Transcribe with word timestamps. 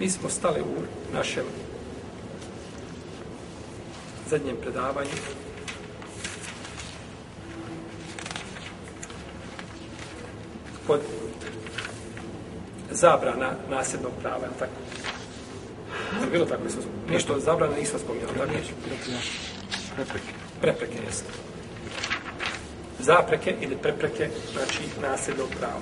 Mi 0.00 0.10
smo 0.10 0.28
stali 0.28 0.60
u 0.60 0.82
našem 1.14 1.44
zadnjem 4.30 4.56
predavanju 4.62 5.10
kod 10.86 11.00
zabrana 12.90 13.52
nasljednog 13.70 14.12
prava, 14.22 14.48
tako? 14.58 14.72
Je 16.24 16.30
bilo 16.32 16.46
tako? 16.46 16.64
Nismo, 16.64 16.82
ništa 17.10 17.32
od 17.32 17.42
zabrana 17.42 17.76
nismo 17.76 17.98
spominjali, 17.98 18.32
tako? 18.32 18.52
Prepreke. 19.96 20.32
Prepreke, 20.60 20.98
jeste. 21.06 21.28
Zapreke 22.98 23.54
ili 23.60 23.76
prepreke, 23.76 24.28
znači 24.52 24.80
nasljednog 25.02 25.48
prava. 25.58 25.80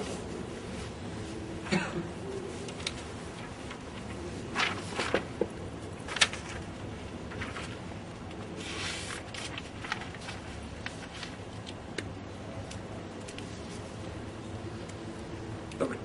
Dobro. 15.79 15.99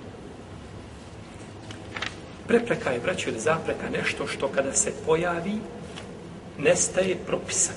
Prepreka 3.10 3.30
je, 3.30 3.34
ili 3.34 3.40
zapreka 3.40 3.90
nešto 3.90 4.28
što 4.28 4.48
kada 4.48 4.74
se 4.74 4.92
pojavi, 5.06 5.58
nestaje 6.58 7.16
propisa. 7.28 7.72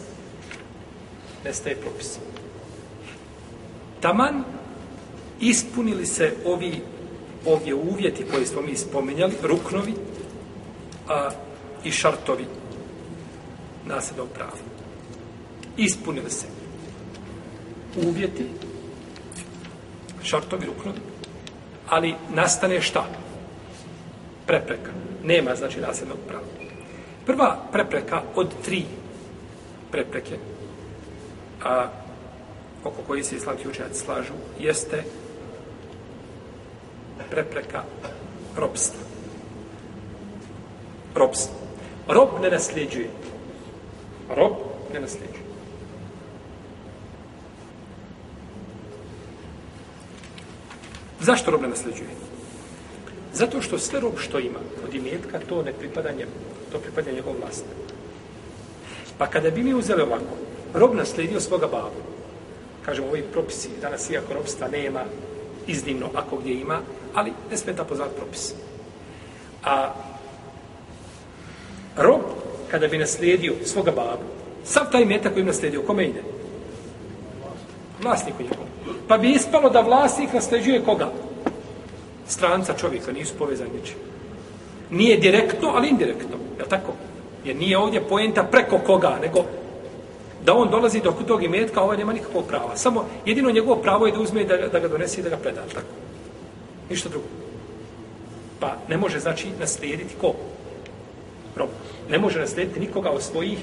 Nestaje 1.44 1.76
propisa. 1.76 2.20
Taman 4.00 4.44
ispunili 5.40 6.06
se 6.06 6.34
ovi 6.44 6.82
ovdje 7.46 7.74
uvjeti 7.74 8.24
koje 8.30 8.46
smo 8.46 8.62
mi 8.62 8.76
spomenjali, 8.76 9.34
ruknovi 9.42 9.94
a, 11.08 11.30
i 11.84 11.90
šartovi 11.90 12.44
nasljednog 13.86 14.28
prava. 14.34 14.58
Ispunili 15.76 16.30
se 16.30 16.46
uvjeti, 18.06 18.46
šartovi, 20.22 20.66
ruknovi, 20.66 21.00
ali 21.88 22.14
nastane 22.34 22.80
šta? 22.80 23.06
Prepreka. 24.46 25.01
Nema, 25.24 25.54
znači, 25.54 25.80
nasljednog 25.80 26.18
prava. 26.28 26.44
Prva 27.26 27.56
prepreka 27.72 28.22
od 28.34 28.48
tri 28.64 28.84
prepreke, 29.90 30.36
a 31.64 31.88
oko 32.84 33.02
koji 33.06 33.24
se 33.24 33.36
islamski 33.36 33.68
učenjaci 33.68 34.00
slažu, 34.00 34.32
jeste 34.58 35.04
prepreka 37.30 37.82
robstva. 38.56 39.00
Robstvo. 41.14 41.54
Rob 42.08 42.28
ne 42.42 42.50
nasljeđuje. 42.50 43.10
Rob 44.36 44.52
ne 44.92 45.00
nasljeđuje. 45.00 45.42
Zašto 51.20 51.50
rob 51.50 51.62
ne 51.62 51.68
nasljeđuje? 51.68 52.08
Zato 53.32 53.62
što 53.62 53.78
sve 53.78 54.00
rob 54.00 54.12
što 54.18 54.38
ima 54.38 54.58
od 54.88 54.94
imetka, 54.94 55.40
to 55.48 55.62
ne 55.62 55.72
pripada 55.72 56.12
njemu. 56.12 56.32
To 56.72 56.78
pripada 56.78 57.10
njegov 57.10 57.34
vlastne. 57.40 57.68
Pa 59.18 59.26
kada 59.26 59.50
bi 59.50 59.62
mi 59.62 59.74
uzeli 59.74 60.02
ovako, 60.02 60.34
rob 60.74 60.94
naslijedio 60.94 61.40
svoga 61.40 61.66
babu, 61.66 62.02
kažemo 62.84 63.08
ovi 63.08 63.22
propisi, 63.32 63.68
danas 63.80 64.10
iako 64.10 64.34
robstva 64.34 64.68
nema, 64.68 65.04
iznimno 65.66 66.10
ako 66.14 66.36
gdje 66.36 66.52
ima, 66.52 66.80
ali 67.14 67.32
ne 67.50 67.56
smeta 67.56 67.84
pozvati 67.84 68.16
propis. 68.16 68.54
A 69.64 69.94
rob, 71.96 72.20
kada 72.70 72.88
bi 72.88 72.98
naslijedio 72.98 73.54
svoga 73.64 73.90
babu, 73.90 74.22
sav 74.64 74.90
taj 74.92 75.04
metak 75.04 75.32
koji 75.32 75.44
bi 75.44 75.50
naslijedio, 75.50 75.82
kome 75.82 76.04
ide? 76.04 76.22
Vlasniku 78.02 78.42
njegovom. 78.42 78.66
Pa 79.08 79.18
bi 79.18 79.30
ispalo 79.30 79.70
da 79.70 79.80
vlasnik 79.80 80.32
nasljeđuje 80.32 80.84
koga? 80.84 81.08
Stranca 82.28 82.74
čovjeka, 82.74 83.12
nisu 83.12 83.34
povezani 83.38 83.70
ničim. 83.80 83.96
Nije 84.90 85.16
direktno, 85.16 85.68
ali 85.74 85.88
indirektno. 85.88 86.36
Je 86.58 86.68
tako? 86.68 86.92
Jer 87.44 87.56
nije 87.56 87.78
ovdje 87.78 88.08
poenta 88.08 88.42
preko 88.42 88.78
koga, 88.78 89.18
nego 89.22 89.44
da 90.44 90.54
on 90.54 90.70
dolazi 90.70 91.00
do 91.00 91.14
tog 91.26 91.42
imetka, 91.42 91.80
ovaj 91.80 91.96
nema 91.96 92.12
nikakvog 92.12 92.44
prava. 92.48 92.76
Samo 92.76 93.06
jedino 93.26 93.50
njegovo 93.50 93.76
pravo 93.76 94.06
je 94.06 94.12
da 94.12 94.20
uzme 94.20 94.42
i 94.42 94.46
da, 94.46 94.56
da 94.56 94.78
ga 94.78 94.88
donese 94.88 95.20
i 95.20 95.24
da 95.24 95.30
ga 95.30 95.36
preda. 95.36 95.62
Tako? 95.74 95.86
Ništa 96.90 97.08
drugo. 97.08 97.26
Pa 98.60 98.76
ne 98.88 98.96
može, 98.96 99.20
znači, 99.20 99.46
naslijediti 99.60 100.14
ko? 100.20 100.34
Rob. 101.56 101.68
Ne 102.10 102.18
može 102.18 102.40
naslijediti 102.40 102.80
nikoga 102.80 103.10
od 103.10 103.22
svojih 103.22 103.58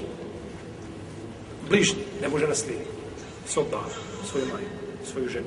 bližnjih. 1.68 2.06
Ne 2.22 2.28
može 2.28 2.46
naslijediti. 2.46 2.90
Svog 3.46 3.66
baba, 3.70 3.94
svoju 4.30 4.46
maju, 4.52 4.66
svoju 5.12 5.28
ženu. 5.28 5.46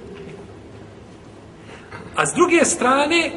A 2.15 2.25
s 2.25 2.33
druge 2.33 2.65
strane, 2.65 3.31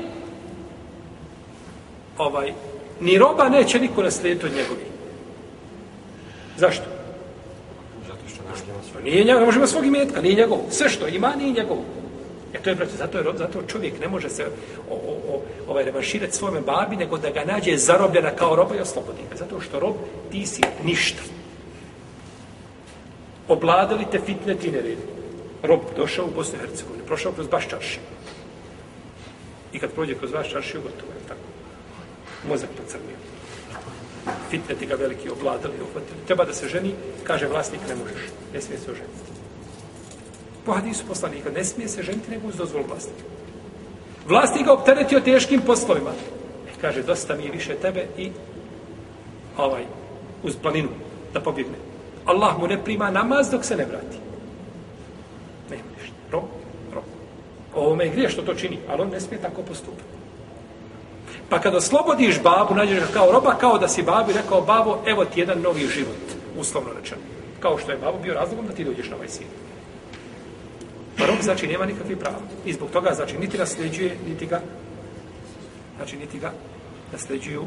ovaj, 2.19 2.53
ni 3.00 3.19
roba 3.19 3.48
neće 3.48 3.81
niko 3.81 4.03
naslijediti 4.03 4.47
od 4.47 4.53
njegovi. 4.53 4.87
Zašto? 6.56 6.84
Zato 8.06 8.20
što 8.34 8.42
naš 8.50 8.59
svoj. 8.91 9.03
Nije 9.03 9.25
njegov, 9.25 9.41
ne 9.41 9.47
može 9.47 9.59
ima 9.59 9.66
svog 9.66 9.86
imetka, 9.86 10.20
nije 10.20 10.34
njegov. 10.34 10.59
Sve 10.70 10.88
što 10.88 11.09
ima, 11.09 11.34
nije 11.36 11.53
njegov. 11.53 11.78
E 12.54 12.59
to 12.59 12.70
je, 12.70 12.76
braće, 12.76 12.97
zato, 12.97 13.19
je, 13.19 13.25
rob- 13.25 13.38
zato 13.38 13.62
čovjek 13.62 14.00
ne 14.00 14.09
može 14.09 14.28
se 14.28 14.47
o, 14.91 14.94
o, 14.94 15.34
o, 15.34 15.42
ovaj, 15.69 15.84
revanširati 15.84 16.36
svome 16.36 16.60
babi, 16.60 16.97
nego 16.97 17.19
da 17.19 17.31
ga 17.31 17.44
nađe 17.44 17.76
zarobljena 17.76 18.31
kao 18.31 18.56
roba 18.56 18.76
i 18.76 18.81
oslobodi 18.81 19.22
ga. 19.31 19.36
Zato 19.36 19.60
što 19.60 19.81
rob, 19.81 19.94
ti 20.31 20.47
si 20.47 20.62
ništa. 20.84 21.22
Obladali 23.48 24.06
te 24.12 24.20
fitne 24.26 24.54
ti 24.54 24.70
neredi. 24.70 25.03
Rob 25.62 25.81
došao 25.97 26.25
u 26.25 26.34
Bosnu 26.34 26.59
i 26.59 26.66
Hercegovinu, 26.66 27.04
prošao 27.06 27.32
kroz 27.32 27.47
baš. 27.47 27.98
I 29.72 29.78
kad 29.78 29.93
prođe 29.93 30.15
kroz 30.15 30.32
vaš 30.32 30.50
čaršiju, 30.50 30.82
gotovo 30.82 31.12
je 31.12 31.28
tako. 31.28 31.47
Mozak 32.49 32.71
pocrnio. 32.77 33.16
Fitneti 34.50 34.87
ga 34.87 34.94
veliki 34.94 35.31
obladali, 35.31 35.75
uhvatili. 35.75 36.27
Treba 36.27 36.44
da 36.44 36.53
se 36.53 36.69
ženi, 36.69 36.94
kaže 37.25 37.47
vlasnik, 37.47 37.81
ne 37.88 37.94
možeš. 37.94 38.22
Ne 38.54 38.60
smije 38.60 38.78
se 38.78 38.91
oženiti. 38.91 39.32
Po 40.66 40.72
hadisu 40.72 41.06
poslanika, 41.09 41.50
ne 41.50 41.65
smije 41.65 41.88
se 41.88 42.03
ženiti 42.03 42.31
nego 42.31 42.49
uz 42.49 42.56
dozvolu 42.56 42.84
vlasnika. 42.88 43.22
Vlasnik 44.28 44.65
ga 44.65 44.72
opteretio 44.72 45.21
teškim 45.21 45.60
poslovima. 45.60 46.10
Kaže, 46.81 47.03
dosta 47.03 47.34
mi 47.34 47.44
je 47.44 47.50
više 47.50 47.75
tebe 47.75 48.06
i 48.19 48.31
ovaj, 49.56 49.84
uz 50.43 50.56
planinu 50.62 50.88
da 51.34 51.41
pobjegne. 51.41 51.75
Allah 52.25 52.59
mu 52.59 52.66
ne 52.66 52.84
prima 52.84 53.10
namaz 53.10 53.50
dok 53.50 53.65
se 53.65 53.77
ne 53.77 53.84
vrati. 53.84 54.16
Nema 55.71 55.83
ništa. 55.98 56.15
Rob, 56.33 56.44
ovome 57.81 58.04
je 58.04 58.10
grije 58.10 58.28
što 58.28 58.42
to 58.42 58.54
čini, 58.54 58.78
ali 58.88 59.03
on 59.03 59.09
ne 59.09 59.20
smije 59.20 59.42
tako 59.42 59.62
postupati. 59.62 60.16
Pa 61.48 61.60
kada 61.60 61.80
slobodiš 61.80 62.42
babu, 62.42 62.74
nađeš 62.74 63.01
ga 63.01 63.06
kao 63.12 63.33
roba, 63.33 63.54
kao 63.54 63.78
da 63.78 63.89
si 63.89 64.03
babi 64.03 64.33
rekao, 64.33 64.60
babo, 64.60 64.98
evo 65.06 65.24
ti 65.24 65.41
jedan 65.41 65.60
novi 65.60 65.86
život, 65.86 66.22
uslovno 66.59 66.91
rečeno. 67.01 67.21
Kao 67.60 67.78
što 67.78 67.92
je 67.92 67.98
babo 67.98 68.18
bio 68.18 68.34
razlogom 68.34 68.66
da 68.66 68.72
ti 68.72 68.84
dođeš 68.84 69.10
na 69.10 69.16
ovaj 69.16 69.28
svijet. 69.28 69.53
Pa 71.18 71.27
rob, 71.27 71.36
znači, 71.42 71.66
nema 71.66 71.86
nikakvih 71.86 72.16
prava. 72.16 72.39
I 72.65 72.72
zbog 72.72 72.91
toga, 72.91 73.15
znači, 73.15 73.39
niti 73.39 73.59
nasljeđuje, 73.59 74.16
niti 74.28 74.47
ga, 74.47 74.60
znači, 75.97 76.16
niti 76.16 76.39
ga 76.39 76.53
nasljeđuju. 77.12 77.65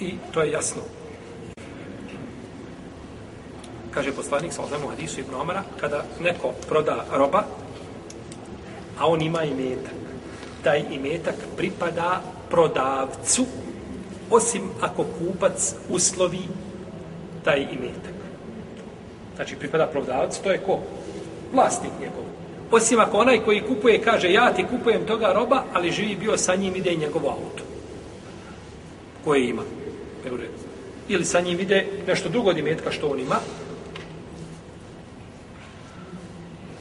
I 0.00 0.14
to 0.32 0.42
je 0.42 0.50
jasno. 0.50 0.82
Kaže 3.96 4.12
poslanik, 4.12 4.52
sa 4.52 4.60
ozvemu 4.60 4.92
hadisu 4.92 5.24
Ibn 5.24 5.40
Omara, 5.40 5.64
kada 5.80 6.04
neko 6.20 6.52
proda 6.68 7.08
roba, 7.16 7.48
a 9.00 9.08
on 9.08 9.16
ima 9.24 9.40
imetak, 9.40 9.96
taj 10.60 10.84
imetak 10.92 11.34
pripada 11.56 12.20
prodavcu, 12.52 13.48
osim 14.28 14.68
ako 14.84 15.04
kupac 15.16 15.74
uslovi 15.88 16.44
taj 17.44 17.72
imetak. 17.72 18.16
Znači, 19.36 19.56
pripada 19.56 19.86
prodavcu, 19.88 20.42
to 20.44 20.52
je 20.52 20.60
ko? 20.60 20.80
Vlasnik 21.52 21.92
njegov. 22.00 22.28
Osim 22.70 23.00
ako 23.00 23.18
onaj 23.18 23.40
koji 23.48 23.64
kupuje 23.64 24.02
kaže 24.02 24.32
ja 24.32 24.52
ti 24.52 24.68
kupujem 24.68 25.06
toga 25.06 25.32
roba, 25.32 25.64
ali 25.72 25.92
živi 25.92 26.16
bio 26.16 26.36
sa 26.36 26.54
njim 26.54 26.76
ide 26.76 26.92
i 26.92 27.00
njegovo 27.00 27.30
auto. 27.30 27.64
Koje 29.24 29.48
ima. 29.48 29.62
Ili 31.08 31.24
sa 31.24 31.40
njim 31.40 31.60
ide 31.60 31.86
nešto 32.06 32.28
drugo 32.28 32.50
od 32.50 32.58
imetka 32.58 32.92
što 32.92 33.08
on 33.08 33.20
ima. 33.20 33.40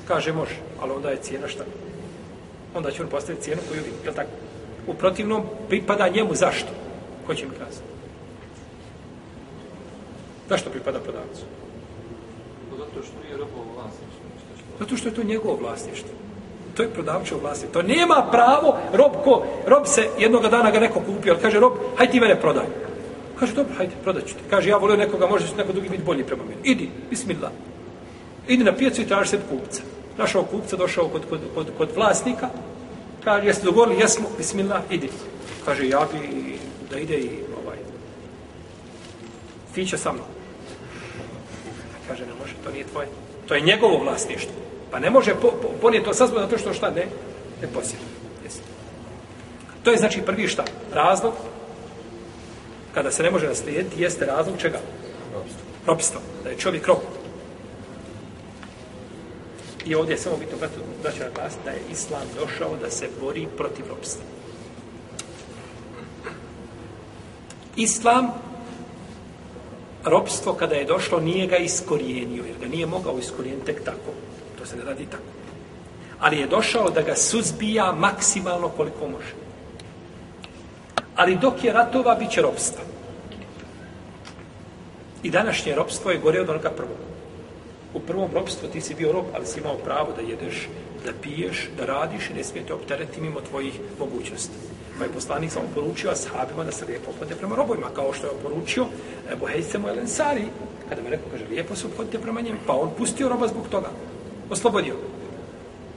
Kaže 0.08 0.34
može, 0.34 0.56
ali 0.82 0.92
onda 0.92 1.10
je 1.10 1.18
cijena 1.18 1.48
šta? 1.48 1.64
Onda 2.76 2.92
će 2.92 3.04
on 3.04 3.10
postaviti 3.10 3.44
cijenu 3.44 3.62
koju 3.70 3.82
vidi. 3.84 3.96
Je 4.06 4.14
tako? 4.14 4.30
U 4.88 4.94
protivnom 4.94 5.44
pripada 5.70 6.08
njemu 6.08 6.36
zašto? 6.36 6.70
Ko 7.28 7.36
će 7.36 7.46
mi 7.46 7.52
kazati? 7.52 7.96
Zašto 10.50 10.70
pripada 10.70 11.00
prodavcu? 11.00 11.42
Zato 12.78 13.08
što 13.08 13.14
nije 13.24 13.38
robovo 13.38 13.66
vlasništvo. 13.76 14.26
Zato 14.80 14.98
što 14.98 15.10
je 15.10 15.16
to 15.16 15.24
njegovo 15.24 15.56
vlasništvo. 15.56 16.10
To 16.78 16.84
je 16.84 16.90
prodavčevo 16.90 17.42
vlasništvo. 17.42 17.82
To 17.82 17.88
nema 17.88 18.28
pravo, 18.32 18.78
rob 18.94 19.12
ko, 19.24 19.44
rob 19.68 19.84
se 19.86 20.10
jednoga 20.20 20.48
dana 20.50 20.72
ga 20.72 20.80
neko 20.80 21.00
kupio, 21.00 21.34
ali 21.34 21.42
kaže 21.42 21.60
rob, 21.60 21.74
hajde 21.98 22.12
ti 22.12 22.20
mene 22.20 22.42
prodaj. 22.42 22.66
Kaže, 23.40 23.54
dobro, 23.54 23.74
hajde, 23.78 23.94
prodat 24.04 24.26
ću 24.26 24.36
ti. 24.36 24.42
Kaže, 24.50 24.70
ja 24.70 24.78
volio 24.78 24.98
nekoga, 24.98 25.28
može 25.28 25.56
neko 25.58 25.74
drugi 25.74 25.90
biti 25.90 26.04
bolji 26.04 26.24
prema 26.24 26.44
meni. 26.44 26.62
Idi, 26.64 26.90
bismillah. 27.10 27.52
Idi 28.48 28.64
na 28.64 28.74
pijacu 28.76 29.02
i 29.02 29.08
traži 29.08 29.30
se 29.30 29.40
kupca. 29.50 29.82
Našao 30.18 30.44
kupca, 30.44 30.76
došao 30.76 31.08
kod, 31.08 31.22
kod, 31.30 31.40
kod, 31.56 31.68
kod 31.78 31.90
vlasnika, 31.96 32.50
kaže, 33.24 33.48
jeste 33.48 33.66
dogovorili, 33.66 34.00
jesmo, 34.00 34.28
bismillah, 34.38 34.82
idi. 34.90 35.10
Kaže, 35.66 35.88
ja 35.88 36.08
bi 36.12 36.60
da 36.92 37.00
ide 37.00 37.18
i 37.18 37.30
ovaj, 37.64 37.78
fića 39.74 39.98
sa 39.98 40.14
mnom. 40.14 40.26
Kaže, 42.08 42.26
ne 42.26 42.34
može, 42.42 42.54
to 42.64 42.72
nije 42.72 42.86
tvoje. 42.88 43.08
To 43.48 43.56
je 43.56 43.62
njegovo 43.62 43.98
vlasništvo. 43.98 44.54
Pa 44.92 45.00
ne 45.00 45.10
može 45.10 45.36
po, 45.36 45.52
po, 45.62 45.68
ponijeti 45.82 46.06
to 46.06 46.14
sazbog 46.14 46.40
zato 46.40 46.58
što 46.58 46.74
šta 46.74 46.90
ne, 46.90 47.06
ne 47.62 47.68
posjeduje. 47.74 48.10
Jesi. 48.44 48.60
To 49.84 49.92
je 49.92 49.98
znači 49.98 50.22
prvi 50.22 50.48
šta? 50.48 50.64
Razlog 50.94 51.34
kada 52.94 53.12
se 53.12 53.24
ne 53.24 53.32
može 53.32 53.48
naslijediti 53.48 54.02
jeste 54.02 54.26
razlog 54.26 54.56
čega? 54.58 54.80
Robstvo. 55.34 55.62
Ropstvo. 55.88 56.22
Da 56.44 56.50
je 56.50 56.58
čovjek 56.58 56.88
rob. 56.88 56.98
I 59.86 59.96
ovdje 59.96 60.14
je 60.14 60.18
samo 60.18 60.38
bitno 60.38 60.58
da, 60.58 60.68
da 61.04 61.12
će 61.12 61.24
naglasiti 61.24 61.64
da 61.66 61.72
je 61.72 61.82
Islam 61.92 62.28
došao 62.40 62.76
da 62.82 62.90
se 62.90 63.10
bori 63.22 63.48
protiv 63.58 63.86
ropstva. 63.90 64.24
Islam 67.76 68.32
ropstvo 70.04 70.54
kada 70.54 70.76
je 70.76 70.86
došlo 70.86 71.20
nije 71.20 71.48
ga 71.48 71.58
iskorijenio, 71.58 72.44
jer 72.46 72.58
ga 72.62 72.68
nije 72.68 72.86
mogao 72.86 73.20
iskorijeniti 73.20 73.66
tek 73.66 73.84
tako. 73.84 74.12
To 74.60 74.66
se 74.66 74.76
ne 74.76 74.84
radi 74.84 75.06
tako. 75.06 75.24
Ali 76.20 76.38
je 76.38 76.48
došao 76.48 76.90
da 76.90 77.02
ga 77.02 77.16
suzbija 77.16 77.92
maksimalno 77.92 78.70
koliko 78.70 79.08
može. 79.08 79.34
Ali 81.16 81.36
dok 81.36 81.64
je 81.64 81.74
ratova, 81.74 82.16
bit 82.16 82.32
će 82.32 82.42
ropstva. 82.42 82.84
I 85.24 85.30
današnje 85.30 85.76
ropstvo 85.76 86.12
je 86.12 86.18
gore 86.18 86.42
od 86.42 86.50
onoga 86.50 86.70
prvog. 86.70 87.15
U 87.96 88.00
prvom 88.00 88.30
robstvu 88.34 88.70
ti 88.70 88.82
si 88.82 88.96
bio 88.96 89.12
rob, 89.12 89.26
ali 89.34 89.46
si 89.46 89.60
imao 89.60 89.78
pravo 89.78 90.12
da 90.16 90.22
jedeš, 90.22 90.68
da 91.06 91.12
piješ, 91.22 91.70
da 91.78 91.86
radiš 91.86 92.30
i 92.30 92.34
ne 92.34 92.44
smijete 92.44 92.74
optereti 92.74 93.22
mimo 93.22 93.42
tvojih 93.42 93.74
mogućnosti. 94.00 94.54
Pa 95.00 95.04
je 95.04 95.12
poslanik 95.12 95.52
samo 95.52 95.66
poručio 95.76 96.12
ashabima 96.12 96.64
da 96.64 96.72
se 96.72 96.86
lijepo 96.86 97.12
opode 97.12 97.36
prema 97.36 97.56
robovima, 97.56 97.88
kao 97.96 98.14
što 98.14 98.28
je 98.28 98.34
poručio 98.44 98.86
Bohejcemu 99.40 99.88
Elensari, 99.88 100.46
kada 100.90 101.02
mu 101.02 101.10
rekao, 101.10 101.32
kaže, 101.32 101.46
lijepo 101.50 101.76
se 101.76 101.88
opodite 101.88 102.20
prema 102.20 102.42
njemu, 102.42 102.60
pa 102.68 102.74
on 102.74 102.92
pustio 102.98 103.30
roba 103.30 103.48
zbog 103.48 103.68
toga, 103.68 103.90
oslobodio. 104.50 104.96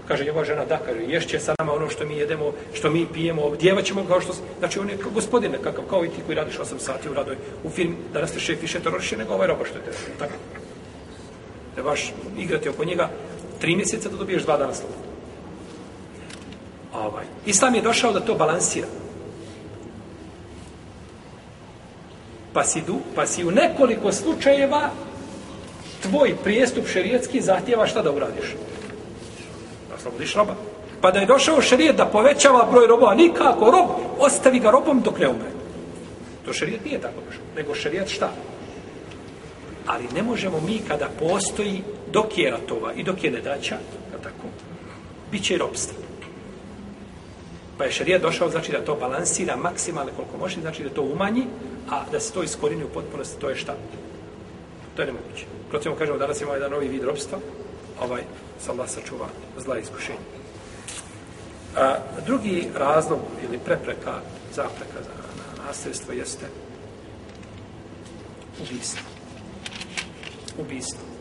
Kaže 0.08 0.24
njegova 0.24 0.44
žena, 0.44 0.64
da, 0.64 0.78
kaže, 0.78 1.00
ješće 1.02 1.40
sa 1.40 1.54
nama 1.58 1.72
ono 1.72 1.90
što 1.90 2.06
mi 2.06 2.16
jedemo, 2.16 2.52
što 2.72 2.90
mi 2.90 3.06
pijemo, 3.12 3.42
obdjevaćemo 3.42 4.04
kao 4.08 4.20
što... 4.20 4.32
Znači, 4.58 4.78
on 4.78 4.90
je 4.90 4.96
kao 4.96 5.10
gospodin 5.10 5.52
nekakav, 5.52 5.84
kao 5.90 6.04
i 6.04 6.08
ti 6.08 6.22
koji 6.26 6.36
radiš 6.36 6.58
8 6.58 6.78
sati 6.78 7.08
u 7.08 7.14
radoj 7.14 7.36
u 7.64 7.70
film, 7.70 7.96
da 8.12 8.20
raste 8.20 8.40
šef 8.40 8.62
više 8.62 8.80
teroriše 8.80 9.16
nego 9.16 9.34
ovaj 9.34 9.48
roba 9.48 9.64
što 9.64 9.78
je 9.78 9.84
te, 9.84 9.90
tako. 10.18 10.34
Da 11.78 11.84
baš 11.84 12.12
igrati 12.38 12.68
oko 12.68 12.84
njega 12.84 13.08
tri 13.60 13.76
mjeseca 13.76 14.08
da 14.08 14.16
dobiješ 14.16 14.42
dva 14.42 14.56
dana 14.56 14.74
slobodno. 14.74 15.02
Ovaj. 16.94 17.24
Islam 17.46 17.74
je 17.74 17.82
došao 17.82 18.12
da 18.12 18.20
to 18.20 18.34
balansira. 18.34 18.86
Pa 22.52 22.64
si, 22.64 22.82
du, 22.86 22.98
pa 23.14 23.26
si 23.26 23.44
u 23.44 23.50
nekoliko 23.50 24.12
slučajeva 24.12 24.90
tvoj 26.02 26.36
prijestup 26.44 26.88
šerijetski 26.88 27.40
zahtjeva 27.40 27.86
šta 27.86 28.02
da 28.02 28.10
uradiš? 28.10 28.56
Da 29.88 29.94
oslobodiš 29.94 30.34
roba. 30.34 30.54
Pa 31.00 31.10
da 31.10 31.18
je 31.18 31.26
došao 31.26 31.60
šerijet 31.60 31.96
da 31.96 32.06
povećava 32.06 32.68
broj 32.70 32.86
robova, 32.86 33.14
nikako 33.14 33.70
rob, 33.70 33.88
ostavi 34.18 34.58
ga 34.58 34.70
robom 34.70 35.00
dok 35.00 35.18
ne 35.18 35.28
umre. 35.28 35.50
To 36.44 36.52
šerijet 36.52 36.84
nije 36.84 37.00
tako 37.00 37.20
došao. 37.26 37.42
Nego 37.56 37.74
šerijet 37.74 38.08
šta? 38.08 38.32
Ali 39.88 40.04
ne 40.14 40.22
možemo 40.22 40.60
mi 40.60 40.80
kada 40.88 41.08
postoji 41.18 41.82
dok 42.12 42.38
je 42.38 42.50
ratova 42.50 42.92
i 42.92 43.02
dok 43.02 43.24
je 43.24 43.30
nedaća, 43.30 43.78
tako, 44.22 44.48
bit 45.32 45.44
će 45.44 45.54
i 45.54 45.58
robstvo. 45.58 45.98
Pa 47.78 47.84
je 47.84 47.92
šarija 47.92 48.18
došao, 48.18 48.50
znači 48.50 48.72
da 48.72 48.84
to 48.84 48.94
balansira 48.94 49.56
maksimalno 49.56 50.12
koliko 50.16 50.38
može, 50.38 50.60
znači 50.60 50.82
da 50.82 50.90
to 50.90 51.02
umanji, 51.02 51.44
a 51.90 52.04
da 52.12 52.20
se 52.20 52.32
to 52.32 52.42
iskorini 52.42 52.84
u 52.84 52.88
potpunosti, 52.88 53.40
to 53.40 53.48
je 53.48 53.56
šta? 53.56 53.74
To 54.96 55.02
je 55.02 55.06
nemoguće. 55.06 55.44
Procimo 55.70 55.94
kažemo, 55.94 56.18
danas 56.18 56.40
imamo 56.40 56.54
jedan 56.54 56.70
novi 56.70 56.88
vid 56.88 57.04
robstva, 57.04 57.38
ovaj, 58.00 58.22
sa 58.60 58.72
Allah 58.72 58.88
sačuva 58.90 59.28
zla 59.58 59.78
iskušenja. 59.78 60.18
A, 61.76 61.96
drugi 62.26 62.68
razlog 62.74 63.20
ili 63.48 63.58
prepreka, 63.58 64.20
zapreka 64.54 64.98
za 65.02 65.10
na 65.38 65.66
nasljedstvo 65.66 66.12
jeste 66.12 66.46
ubistvo 68.60 69.17
ubistvo. 70.58 71.18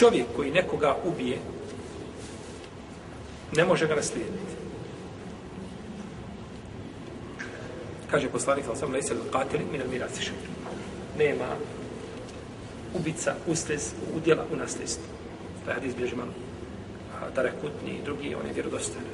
čovjek 0.00 0.26
koji 0.36 0.50
nekoga 0.50 0.96
ubije, 1.04 1.38
ne 3.56 3.64
može 3.64 3.86
ga 3.86 3.94
naslijediti. 3.94 4.54
Kaže 8.10 8.28
poslanik, 8.28 8.64
ali 8.68 8.76
sam 8.76 8.92
lejse 8.92 9.14
katili, 9.32 9.64
mi 9.72 9.78
nam 9.78 9.90
mirasi 9.90 10.22
šehr. 10.22 10.36
Nema 11.18 11.46
ubica, 12.94 13.34
ustez, 13.46 13.92
udjela 14.16 14.44
u 14.52 14.56
nasljedstvu. 14.56 15.04
Taj 15.64 15.74
hadis 15.74 15.96
bježi 15.96 16.16
malo. 16.16 16.32
Tarekutni 17.34 17.90
i 17.90 18.04
drugi, 18.04 18.34
on 18.34 18.46
je 18.46 18.52
vjerodostojan. 18.52 19.04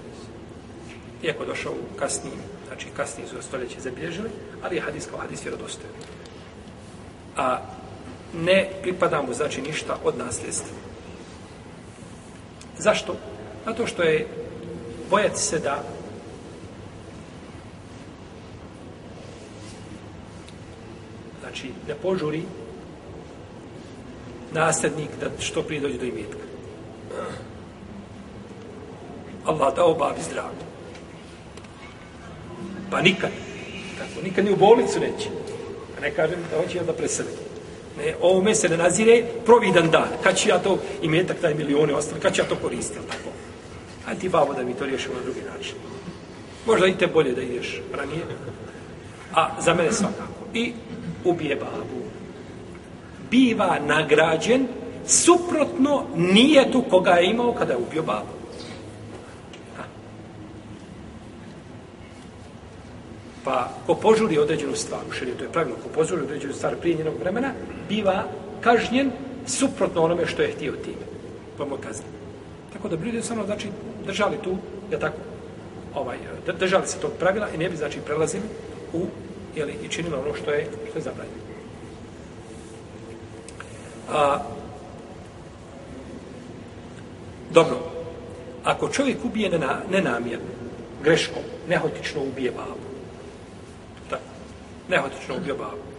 Iako 1.22 1.42
je 1.42 1.46
došao 1.46 1.72
u 1.72 1.98
kasnijim, 1.98 2.38
znači 2.66 2.86
kasnije 2.96 3.28
su 3.28 3.42
stoljeće 3.42 3.80
zabilježili, 3.80 4.30
ali 4.62 4.76
je 4.76 4.82
hadis 4.82 5.06
kao 5.06 5.18
hadis 5.18 5.44
vjerodostojan. 5.44 5.92
A 7.36 7.58
ne 8.34 8.70
pripada 8.82 9.22
mu 9.22 9.34
znači 9.34 9.62
ništa 9.62 9.96
od 10.04 10.18
nasljedstva. 10.18 10.76
Zašto? 12.78 13.16
Zato 13.66 13.86
što 13.86 14.02
je 14.02 14.26
bojati 15.10 15.40
se 15.40 15.58
da 15.58 15.82
znači 21.40 21.70
ne 21.88 21.94
požuri 21.94 22.42
nasljednik 24.52 25.10
da 25.20 25.26
što 25.38 25.62
prije 25.62 25.80
dođe 25.80 25.98
do 25.98 26.04
imetka. 26.04 26.46
Allah 29.44 29.74
da 29.76 29.82
babi 29.98 30.20
zdravlje. 30.30 30.75
Pa 32.90 33.00
nikad. 33.00 33.30
Tako, 33.98 34.22
nikad 34.24 34.44
ni 34.44 34.50
u 34.50 34.56
bolnicu 34.56 35.00
neće. 35.00 35.28
A 35.98 36.00
ne 36.00 36.10
kažem 36.10 36.38
da 36.50 36.62
hoće 36.62 36.80
da 36.80 36.92
preseli. 36.92 37.28
Ne, 37.98 38.14
ovome 38.20 38.54
se 38.54 38.68
ne 38.68 38.76
nazire 38.76 39.24
providan 39.44 39.90
dan. 39.90 40.08
Kad 40.22 40.38
ću 40.38 40.48
ja 40.48 40.58
to 40.58 40.78
imetak, 41.02 41.36
taj 41.40 41.54
milione 41.54 41.94
ostali, 41.94 42.20
kad 42.20 42.34
ću 42.34 42.40
ja 42.42 42.48
to 42.48 42.56
koristiti, 42.56 43.06
tako? 43.06 43.30
A 44.06 44.14
ti 44.14 44.28
babo 44.28 44.54
da 44.54 44.62
mi 44.62 44.74
to 44.74 44.86
riješimo 44.86 45.14
na 45.14 45.22
drugi 45.22 45.40
način. 45.56 45.74
Možda 46.66 46.86
i 46.86 46.98
te 46.98 47.06
bolje 47.06 47.32
da 47.32 47.42
ideš 47.42 47.80
ranije. 47.94 48.22
A 49.34 49.60
za 49.60 49.74
mene 49.74 49.92
svakako. 49.92 50.44
I 50.54 50.72
ubije 51.24 51.56
babu. 51.56 52.06
Biva 53.30 53.78
nagrađen 53.86 54.66
suprotno 55.06 56.04
nije 56.16 56.72
tu 56.72 56.82
koga 56.90 57.10
je 57.10 57.30
imao 57.30 57.52
kada 57.52 57.72
je 57.72 57.78
ubio 57.78 58.02
babu. 58.02 58.36
Pa 63.44 63.70
ko 63.86 63.94
požuri 63.94 64.38
određenu 64.38 64.76
stvar, 64.76 65.00
u 65.08 65.12
šarijetu 65.12 65.44
je 65.44 65.52
pravilno, 65.52 65.78
ko 65.82 65.88
požuri 65.94 66.22
određenu 66.22 66.52
stvar 66.52 66.76
prije 66.76 66.96
njenog 66.96 67.14
vremena, 67.20 67.52
biva 67.88 68.24
kažnjen 68.60 69.10
suprotno 69.46 70.02
onome 70.02 70.26
što 70.26 70.42
je 70.42 70.52
htio 70.52 70.72
time. 70.72 71.06
Pa 71.58 71.64
mu 71.64 71.76
kazni. 71.76 72.06
Tako 72.72 72.88
da 72.88 72.96
bi 72.96 73.06
ljudi 73.06 73.22
samo 73.22 73.44
znači, 73.46 73.68
držali 74.06 74.36
tu, 74.44 74.56
ja 74.92 74.98
tako, 74.98 75.16
ovaj, 75.94 76.18
držali 76.58 76.86
se 76.86 76.98
tog 76.98 77.10
pravila 77.18 77.48
i 77.54 77.58
ne 77.58 77.68
bi 77.68 77.76
znači 77.76 77.98
prelazili 78.06 78.42
u, 78.92 79.06
jeli, 79.56 79.74
i 79.84 79.88
činili 79.88 80.14
ono 80.14 80.34
što 80.34 80.50
je, 80.50 80.66
što 80.88 80.98
je 80.98 81.02
zabranjeno. 81.02 81.46
A, 84.12 84.38
dobro, 87.50 87.76
ako 88.64 88.88
čovjek 88.88 89.24
ubije 89.24 89.50
nena, 89.50 89.78
nenamjerno, 89.90 90.46
greškom, 91.04 91.42
nehotično 91.68 92.22
ubije 92.22 92.50
babu, 92.50 92.85
nehotično 94.88 95.36
ubio 95.36 95.54
babu, 95.54 95.96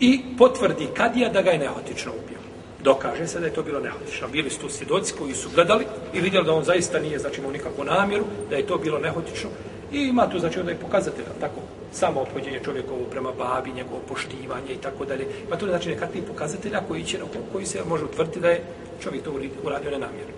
i 0.00 0.20
potvrdi 0.38 0.88
kadija 0.96 1.28
da 1.28 1.42
ga 1.42 1.50
je 1.50 1.58
nehotično 1.58 2.12
ubio. 2.24 2.38
Dokaže 2.82 3.26
se 3.26 3.40
da 3.40 3.46
je 3.46 3.54
to 3.54 3.62
bilo 3.62 3.80
nehotično. 3.80 4.28
Bili 4.28 4.50
su 4.50 4.60
tu 4.60 4.68
svjedoci 4.68 5.14
koji 5.18 5.34
su 5.34 5.48
gledali 5.54 5.86
i 6.14 6.20
vidjeli 6.20 6.46
da 6.46 6.52
on 6.52 6.64
zaista 6.64 7.00
nije, 7.00 7.18
znači 7.18 7.40
imao 7.40 7.52
nikakvu 7.52 7.84
namjeru, 7.84 8.24
da 8.50 8.56
je 8.56 8.66
to 8.66 8.78
bilo 8.78 8.98
nehotično. 8.98 9.50
I 9.92 9.98
ima 9.98 10.30
tu, 10.30 10.38
znači, 10.38 10.60
onda 10.60 10.70
je 10.70 10.78
pokazatelj, 10.78 11.24
tako, 11.40 11.60
samo 11.92 12.20
opođenje 12.20 12.60
čovjekovo 12.64 13.04
prema 13.10 13.32
babi, 13.32 13.72
njegovo 13.72 14.00
poštivanje 14.08 14.72
i 14.72 14.76
tako 14.76 15.04
dalje. 15.04 15.26
Ima 15.46 15.56
tu, 15.56 15.66
znači, 15.66 15.88
nekakvi 15.88 16.22
pokazatelja 16.22 16.80
koji, 16.88 17.04
će, 17.04 17.18
koji 17.52 17.66
se 17.66 17.80
može 17.88 18.04
utvrditi 18.04 18.40
da 18.40 18.50
je 18.50 18.62
čovjek 19.02 19.24
to 19.24 19.30
uradio 19.64 19.90
nenamjerno. 19.90 20.34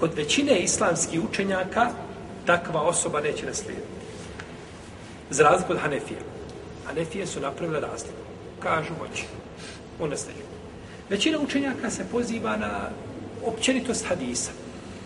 Kod 0.00 0.14
većine 0.14 0.58
islamskih 0.58 1.20
učenjaka 1.30 1.90
takva 2.46 2.80
osoba 2.80 3.20
neće 3.20 3.46
naslijediti. 3.46 3.88
Za 5.30 5.44
razliku 5.44 5.72
od 5.72 5.78
Hanefija. 5.78 6.18
Hanefije 6.86 7.26
su 7.26 7.40
napravile 7.40 7.80
razliku. 7.80 8.18
Kažu 8.58 8.92
moći. 9.00 9.24
U 10.00 10.06
nasljeđu. 10.06 10.38
Većina 11.10 11.38
učenjaka 11.38 11.90
se 11.90 12.04
poziva 12.12 12.56
na 12.56 12.88
općenitost 13.46 14.06
hadisa. 14.08 14.50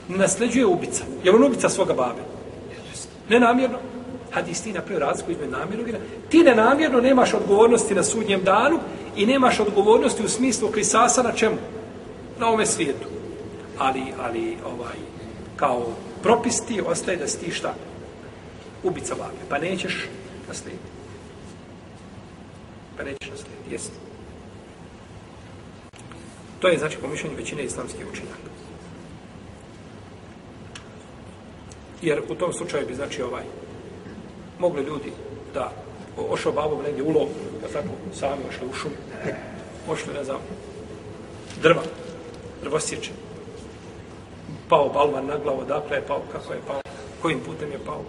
Nasleđuje 0.09 0.67
ubica. 0.67 1.05
Je 1.25 1.35
on 1.35 1.45
ubica 1.45 1.69
svoga 1.69 1.95
babe? 1.95 2.23
Nenamjerno. 3.29 3.79
Hadis 4.31 4.63
ti 4.63 4.73
napravio 4.73 5.07
razliku 5.07 5.31
između 5.31 5.51
namjernog 5.51 5.89
i 5.89 5.93
na... 5.93 5.99
Ti 6.29 6.39
nenamjerno 6.39 7.01
nemaš 7.01 7.35
odgovornosti 7.35 7.95
na 7.95 8.03
sudnjem 8.03 8.45
danu 8.45 8.79
i 9.17 9.27
nemaš 9.27 9.61
odgovornosti 9.61 10.25
u 10.25 10.29
smislu 10.29 10.69
krisasa 10.69 11.23
na 11.23 11.33
čemu? 11.33 11.57
Na 12.39 12.47
ovome 12.47 12.67
svijetu. 12.67 13.09
Ali, 13.79 14.03
ali, 14.25 14.57
ovaj, 14.67 14.97
kao 15.57 15.87
propis 16.23 16.61
ti 16.61 16.83
ostaje 16.87 17.17
da 17.17 17.29
si 17.29 17.39
ti 17.39 17.51
šta? 17.51 17.75
Ubica 18.83 19.15
babe. 19.15 19.43
Pa 19.49 19.59
nećeš 19.59 20.09
naslijediti. 20.49 20.89
Pa 22.97 23.05
nećeš 23.05 23.31
naslijediti. 23.31 23.73
Jesi. 23.73 23.91
To 26.61 26.69
je, 26.69 26.79
znači, 26.79 26.99
pomišljanje 26.99 27.37
većine 27.37 27.65
islamskih 27.65 28.07
učenjaka. 28.13 28.49
Jer 32.03 32.23
u 32.29 32.35
tom 32.35 32.53
slučaju 32.53 32.87
bi, 32.87 32.95
znači, 32.95 33.23
ovaj, 33.23 33.43
mogli 34.59 34.83
ljudi 34.83 35.13
da 35.55 35.73
ošao 36.17 36.53
babom 36.53 36.83
negdje 36.83 37.03
u 37.03 37.11
lov, 37.11 37.29
da 37.63 37.69
tako 37.69 37.89
sami 38.15 38.43
ošli 38.49 38.67
u 38.67 38.75
šum, 38.75 38.93
ošli, 39.93 40.15
ne 40.15 40.25
znam, 40.25 40.41
drva, 41.63 41.83
drvosječe, 42.63 43.11
pao 44.69 44.89
balvan 44.89 45.27
na 45.27 45.39
glavu, 45.39 45.65
dakle 45.65 45.97
je 45.97 46.07
pao, 46.07 46.23
kako 46.33 46.53
je 46.53 46.61
pao, 46.67 46.81
kojim 47.23 47.41
putem 47.41 47.73
je 47.73 47.79
pao. 47.87 48.03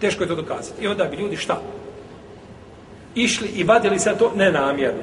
Teško 0.00 0.22
je 0.24 0.28
to 0.28 0.34
dokazati. 0.34 0.84
I 0.84 0.88
onda 0.88 1.04
bi 1.04 1.16
ljudi 1.16 1.36
šta? 1.36 1.60
Išli 3.14 3.48
i 3.48 3.64
vadili 3.64 3.98
se 3.98 4.14
to 4.18 4.32
nenamjerno. 4.36 5.02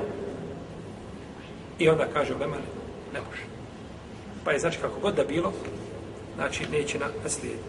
I 1.80 1.90
onda 1.90 2.06
kaže 2.14 2.34
Leman, 2.34 2.62
ne 3.14 3.20
može. 3.30 3.42
Pa 4.44 4.52
je 4.52 4.60
znači 4.60 4.78
kako 4.82 5.00
god 5.00 5.16
da 5.16 5.24
bilo, 5.24 5.54
znači 6.36 6.66
neće 6.72 7.00
na, 7.00 7.06
naslijediti. 7.24 7.64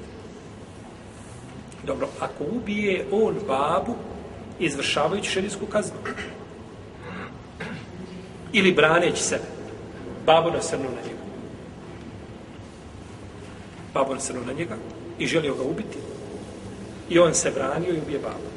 Dobro, 1.87 2.09
ako 2.21 2.45
ubije 2.45 3.07
on 3.13 3.35
babu, 3.47 3.95
izvršavajući 4.59 5.31
šerijsku 5.31 5.67
kaznu, 5.67 5.97
ili 8.53 8.73
braneći 8.73 9.23
sebe, 9.23 9.45
babo 10.27 10.51
nasrnu 10.51 10.85
na 10.85 11.11
nju, 11.11 11.14
Babo 13.95 14.15
nasrnu 14.15 14.41
na 14.47 14.53
njega 14.53 14.77
i 15.19 15.27
želio 15.27 15.55
ga 15.55 15.63
ubiti, 15.63 15.99
i 17.09 17.19
on 17.19 17.35
se 17.35 17.51
branio 17.51 17.95
i 17.95 17.99
ubije 17.99 18.19
babu. 18.19 18.49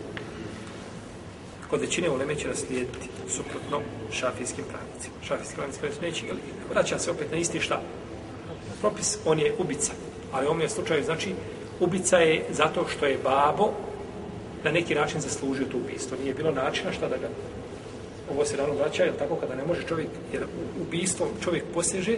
Kod 1.69 1.81
većine 1.81 2.09
uleme 2.09 2.35
će 2.35 2.47
naslijediti 2.47 3.09
suprotno 3.29 3.81
šafijskim 4.11 4.65
pravnicima. 4.71 5.15
Šafijskim 5.27 5.55
pravnicima 5.57 6.07
neće 6.07 6.25
ga 6.25 6.33
Vraća 6.73 6.99
se 6.99 7.11
opet 7.11 7.31
na 7.31 7.37
isti 7.37 7.59
šta? 7.59 7.81
Propis, 8.81 9.17
on 9.25 9.39
je 9.39 9.55
ubica. 9.59 9.91
Ali 10.31 10.45
u 10.45 10.49
ovom 10.49 10.61
je 10.61 10.69
slučaju, 10.69 11.03
znači, 11.03 11.33
ubica 11.79 12.17
je 12.17 12.45
zato 12.49 12.87
što 12.87 13.05
je 13.05 13.19
babo 13.23 13.71
na 14.63 14.71
neki 14.71 14.95
način 14.95 15.21
zaslužio 15.21 15.65
to 15.71 15.77
ubistvo. 15.77 16.17
Nije 16.21 16.33
bilo 16.33 16.51
načina 16.51 16.91
šta 16.91 17.07
da 17.07 17.17
ga 17.17 17.29
ovo 18.31 18.45
se 18.45 18.57
rano 18.57 18.73
vraća, 18.73 19.03
jer 19.03 19.17
tako 19.17 19.35
kada 19.35 19.55
ne 19.55 19.65
može 19.65 19.87
čovjek, 19.87 20.09
jer 20.33 20.43
ubistvom 20.81 21.29
čovjek 21.43 21.63
poseže, 21.73 22.17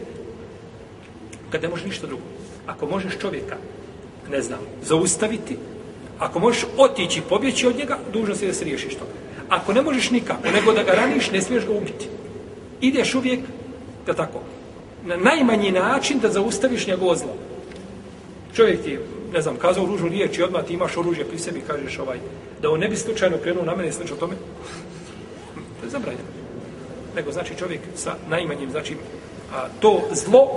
kada 1.50 1.68
ne 1.68 1.72
može 1.72 1.86
ništa 1.86 2.08
drugo. 2.08 2.24
Ako 2.70 2.86
možeš 2.86 3.18
čovjeka, 3.22 3.58
ne 4.32 4.42
znam, 4.42 4.60
zaustaviti, 4.84 5.58
ako 6.20 6.40
možeš 6.40 6.66
otići, 6.78 7.22
pobjeći 7.30 7.68
od 7.68 7.78
njega, 7.78 7.98
dužno 8.14 8.36
si 8.36 8.48
da 8.48 8.54
se 8.54 8.66
riješiš 8.66 8.94
toga. 8.94 9.12
Ako 9.50 9.74
ne 9.74 9.82
možeš 9.82 10.12
nikako, 10.12 10.52
nego 10.54 10.74
da 10.74 10.84
ga 10.84 10.92
raniš, 10.92 11.32
ne 11.32 11.42
smiješ 11.42 11.66
ga 11.66 11.74
ubiti. 11.74 12.08
Ideš 12.82 13.16
uvijek, 13.16 13.40
da 14.06 14.14
tako, 14.14 14.42
na 15.06 15.18
najmanji 15.18 15.72
način 15.72 16.20
da 16.20 16.30
zaustaviš 16.30 16.88
njegovo 16.88 17.16
zlo. 17.16 17.36
Čovjek 18.56 18.84
ti 18.84 19.00
ne 19.34 19.42
znam, 19.42 19.56
kazao 19.56 19.86
ružnu 19.86 20.10
riječ 20.10 20.38
i 20.38 20.44
odmah 20.44 20.66
ti 20.66 20.74
imaš 20.74 20.98
oružje 20.98 21.26
pri 21.26 21.40
sebi, 21.40 21.62
kažeš 21.68 22.00
ovaj, 22.00 22.18
da 22.62 22.70
on 22.70 22.80
ne 22.80 22.88
bi 22.88 22.96
slučajno 22.96 23.38
krenuo 23.38 23.66
na 23.66 23.76
mene 23.76 23.90
i 23.90 24.14
o 24.14 24.16
tome, 24.16 24.36
to 25.80 25.86
je 25.86 25.90
zabranjeno. 25.90 26.30
Nego 27.16 27.32
znači 27.32 27.54
čovjek 27.60 27.82
sa 27.96 28.16
najmanjim, 28.30 28.72
znači 28.72 28.96
a, 29.54 29.68
to 29.80 30.02
zlo, 30.12 30.48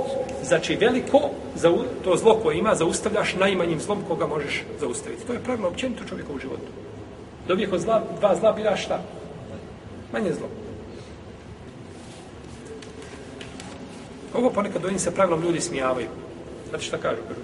znači 0.42 0.76
veliko, 0.76 1.20
za, 1.54 1.72
to 2.04 2.16
zlo 2.16 2.34
koje 2.42 2.58
ima, 2.58 2.74
zaustavljaš 2.74 3.34
najmanjim 3.34 3.80
zlom 3.80 3.98
koga 4.08 4.26
možeš 4.26 4.64
zaustaviti. 4.80 5.26
To 5.26 5.32
je 5.32 5.44
pravilo 5.44 5.68
općenito 5.68 6.04
čovjeka 6.08 6.32
u 6.32 6.38
životu. 6.38 6.68
Dobijek 7.48 7.72
od 7.72 7.80
zla, 7.80 8.02
dva 8.18 8.36
zla 8.36 8.52
biraš 8.52 8.84
šta? 8.84 9.02
Manje 10.12 10.32
zlo. 10.32 10.48
Ovo 14.34 14.50
ponekad 14.50 14.84
ovim 14.84 14.98
se 14.98 15.14
pravilom 15.14 15.42
ljudi 15.42 15.60
smijavaju. 15.60 16.08
Znači 16.68 16.86
šta 16.86 16.98
kažu? 16.98 17.22
Kažu, 17.28 17.40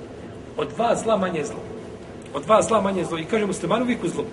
od 0.57 0.69
dva 0.69 0.97
zla 0.97 1.17
manje 1.17 1.45
zlo. 1.45 1.61
Od 2.35 2.43
dva 2.43 2.62
zla 2.62 2.81
manje 2.81 3.05
zlo. 3.05 3.19
I 3.19 3.25
kaže 3.25 3.47
musliman 3.47 3.83
uvijek 3.83 4.05
u 4.05 4.09
zlo. 4.09 4.25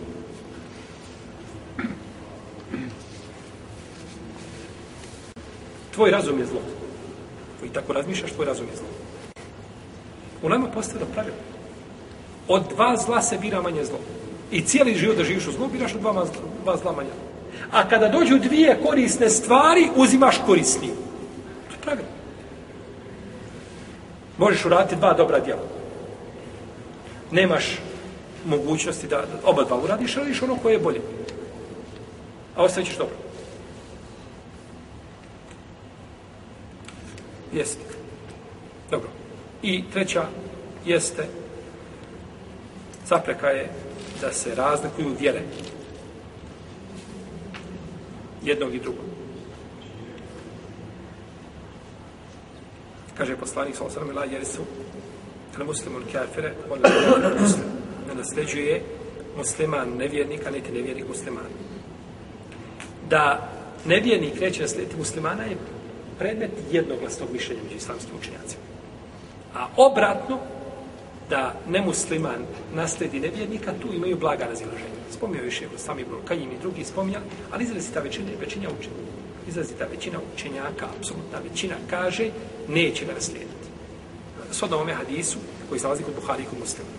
Tvoj 5.91 6.11
razum 6.11 6.39
je 6.39 6.45
zlo 6.45 6.59
koji 7.65 7.73
tako 7.73 7.93
razmišljaš, 7.93 8.31
tvoj 8.31 8.45
razum 8.45 8.65
je 8.65 8.75
zlo. 8.77 8.87
U 10.43 10.49
nama 10.49 10.67
postavljeno 10.67 11.11
pravilo. 11.13 11.35
Od 12.47 12.63
dva 12.69 12.97
zla 12.97 13.21
se 13.21 13.37
bira 13.37 13.61
manje 13.61 13.85
zlo. 13.85 13.99
I 14.51 14.61
cijeli 14.61 14.95
život 14.95 15.17
da 15.17 15.23
živiš 15.23 15.47
u 15.47 15.51
zlo, 15.51 15.67
biraš 15.67 15.95
od 15.95 16.01
dva, 16.01 16.25
dva 16.63 16.77
zla 16.77 16.91
manje. 16.91 17.09
A 17.71 17.89
kada 17.89 18.07
dođu 18.07 18.39
dvije 18.39 18.79
korisne 18.85 19.29
stvari, 19.29 19.89
uzimaš 19.95 20.41
korisni. 20.45 20.87
To 21.67 21.73
je 21.73 21.81
pravilo. 21.81 22.07
Možeš 24.37 24.65
uraditi 24.65 24.95
dva 24.95 25.13
dobra 25.13 25.39
djela 25.39 25.61
nemaš 27.31 27.79
mogućnosti 28.45 29.07
da 29.07 29.23
oba 29.45 29.63
dva 29.63 29.77
uradiš, 29.77 30.17
ali 30.17 30.33
ono 30.43 30.57
koje 30.61 30.73
je 30.73 30.79
bolje. 30.79 31.01
A 32.55 32.63
ostavit 32.63 32.89
ćeš 32.89 32.97
dobro. 32.97 33.24
Jeste. 37.55 37.83
Dobro. 38.91 39.09
I 39.61 39.83
treća 39.93 40.25
jeste 40.85 41.27
zapreka 43.07 43.47
je 43.47 43.69
da 44.21 44.31
se 44.31 44.55
razlikuju 44.55 45.15
vjere 45.19 45.41
jednog 48.43 48.75
i 48.75 48.79
drugog. 48.79 49.05
Kaže 53.17 53.37
poslanik 53.37 53.75
sallallahu 53.75 54.19
alejhi 54.19 54.35
ve 54.35 54.45
sellem 54.45 54.67
la 55.53 55.57
na 55.57 55.65
muslimu 55.65 55.99
kafire, 56.11 56.53
on 56.69 56.79
ne 58.07 58.15
nasljeđuje 58.15 58.81
musliman 59.37 59.89
nevjernika, 59.89 60.51
niti 60.51 60.71
nevjernik 60.71 61.07
musliman. 61.07 61.45
Da 63.09 63.51
nevjernik 63.85 64.39
neće 64.41 64.61
naslijediti 64.61 64.97
muslimana 64.97 65.43
je 65.43 65.57
predmet 66.19 66.51
jednoglasnog 66.71 67.29
mišljenja 67.33 67.63
među 67.63 67.75
islamskim 67.75 68.15
učenjacima. 68.19 68.63
A 69.55 69.67
obratno, 69.77 70.39
da 71.29 71.53
nemusliman 71.67 72.45
nasledi 72.73 73.19
nevjernika, 73.19 73.73
tu 73.81 73.93
imaju 73.93 74.17
blaga 74.17 74.45
razilaženja. 74.45 75.01
Spomnio 75.11 75.43
više 75.43 75.65
od 75.73 75.79
sami 75.79 76.01
Ibn 76.01 76.13
Kajim 76.27 76.51
i 76.51 76.61
drugi 76.61 76.83
spomnja, 76.83 77.19
ali 77.51 77.63
izrazi 77.63 77.93
ta 77.93 77.99
većina, 77.99 78.27
većina 78.39 78.69
učenjaka, 78.79 79.15
Izrazi 79.47 79.73
ta 79.73 79.85
većina 79.85 80.19
učenjaka, 80.35 80.85
apsolutna 80.97 81.39
većina, 81.49 81.75
kaže, 81.89 82.29
neće 82.67 83.05
ga 83.05 83.13
naslijediti 83.13 83.65
shodno 84.51 84.75
ovome 84.75 84.93
hadisu 84.93 85.37
koji 85.69 85.79
se 85.79 85.85
nalazi 85.87 86.03
kod 86.03 86.15
Buhari 86.15 86.43
i 86.43 86.45
kod 86.45 86.59
muslima. 86.59 86.89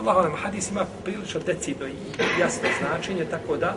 Allah 0.00 0.38
hadis 0.42 0.70
ima 0.70 0.86
prilično 1.04 1.40
decidno 1.46 1.86
i 1.86 1.94
jasno 2.40 2.68
značenje, 2.78 3.24
tako 3.24 3.56
da 3.56 3.76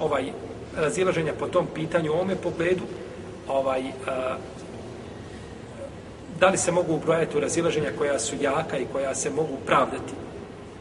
ovaj 0.00 0.32
razilaženja 0.76 1.32
po 1.38 1.46
tom 1.46 1.66
pitanju, 1.74 2.12
u 2.12 2.14
ovome 2.14 2.36
pogledu, 2.36 2.82
ovaj, 3.48 3.82
a, 4.06 4.36
da 6.40 6.48
li 6.48 6.58
se 6.58 6.72
mogu 6.72 6.94
ubrojati 6.94 7.36
u 7.36 7.40
razilaženja 7.40 7.92
koja 7.98 8.18
su 8.18 8.36
jaka 8.40 8.78
i 8.78 8.86
koja 8.92 9.14
se 9.14 9.30
mogu 9.30 9.56
pravdati. 9.66 10.12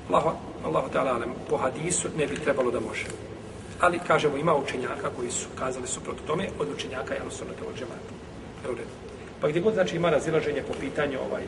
Allah, 0.09 0.33
Allah 0.65 0.83
ta'ala 0.93 1.15
alem, 1.15 1.29
po 1.49 1.57
hadisu 1.57 2.07
ne 2.17 2.27
bi 2.27 2.35
trebalo 2.35 2.71
da 2.71 2.79
može. 2.79 3.05
Ali, 3.79 3.99
kažemo, 4.07 4.37
ima 4.37 4.55
učenjaka 4.55 5.09
koji 5.15 5.31
su 5.31 5.47
kazali 5.59 5.87
suprotno 5.87 6.27
tome, 6.27 6.47
od 6.59 6.67
učenjaka 6.75 7.13
je 7.13 7.21
sunnata 7.29 7.63
od 7.69 7.75
džemata. 7.75 8.13
Pa 9.41 9.47
gdje 9.47 9.61
god, 9.61 9.73
znači, 9.73 9.95
ima 9.95 10.09
razilaženje 10.09 10.63
po 10.67 10.73
pitanju 10.79 11.17
ovaj 11.29 11.43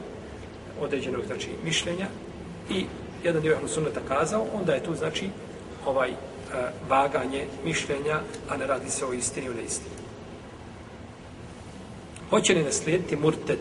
određenog, 0.82 1.22
znači, 1.28 1.50
mišljenja 1.64 2.08
i 2.70 2.86
jedan 3.24 3.42
dio 3.42 3.58
sunnata 3.68 4.00
kazao, 4.08 4.46
onda 4.54 4.74
je 4.74 4.84
tu, 4.84 4.96
znači, 4.96 5.30
ovaj 5.86 6.12
E, 6.54 6.72
vaganje 6.90 7.48
mišljenja, 7.66 8.22
a 8.50 8.58
ne 8.58 8.68
radi 8.68 8.90
se 8.90 9.06
o 9.06 9.14
istini 9.14 9.50
u 9.50 9.54
neistini. 9.54 9.96
Hoće 12.30 12.54
li 12.54 12.64
naslijediti 12.64 13.16
murted, 13.16 13.60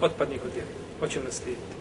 otpadnik 0.00 0.44
od 0.44 0.50
vjeri? 0.54 0.70
Hoće 1.00 1.18
li 1.18 1.24
naslijediti? 1.24 1.80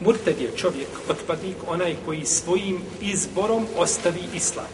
Murted 0.00 0.40
je 0.40 0.56
čovjek, 0.56 0.88
otpadnik, 1.08 1.56
onaj 1.66 1.96
koji 2.04 2.24
svojim 2.24 2.82
izborom 3.00 3.66
ostavi 3.76 4.22
islam. 4.34 4.72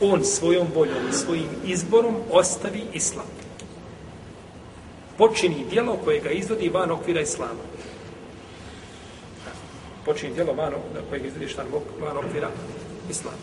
On 0.00 0.24
svojom 0.24 0.68
voljom, 0.74 1.12
svojim 1.12 1.48
izborom 1.64 2.16
ostavi 2.30 2.82
islam. 2.92 3.26
Počini 5.18 5.64
dijelo 5.70 5.96
koje 6.04 6.20
ga 6.20 6.30
izvodi 6.30 6.68
van 6.68 6.90
okvira 6.90 7.20
islama. 7.20 7.62
Počini 10.10 10.34
djelo 10.34 10.52
van, 10.52 10.72
na 10.72 11.00
kojeg 11.08 11.26
izvediš 11.26 11.56
van, 11.56 11.66
van 12.00 12.16
okvira 12.16 12.50
islama. 13.10 13.36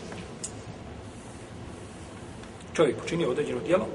Čovjek 2.74 2.96
počini 2.96 3.24
određeno 3.24 3.60
djelo 3.66 3.86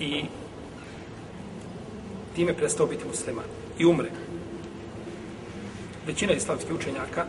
i 0.00 0.24
time 2.36 2.54
prestao 2.54 2.86
biti 2.86 3.04
musliman 3.08 3.44
i 3.78 3.84
umre. 3.84 4.10
Većina 6.06 6.32
islamskih 6.32 6.74
učenjaka 6.74 7.26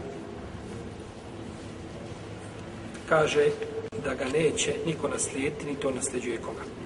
kaže 3.09 3.45
da 4.03 4.13
ga 4.13 4.25
neće 4.25 4.75
niko 4.85 5.07
naslijediti, 5.07 5.65
ni 5.65 5.75
to 5.75 5.91
nasljeđuje 5.91 6.37
koga. 6.37 6.84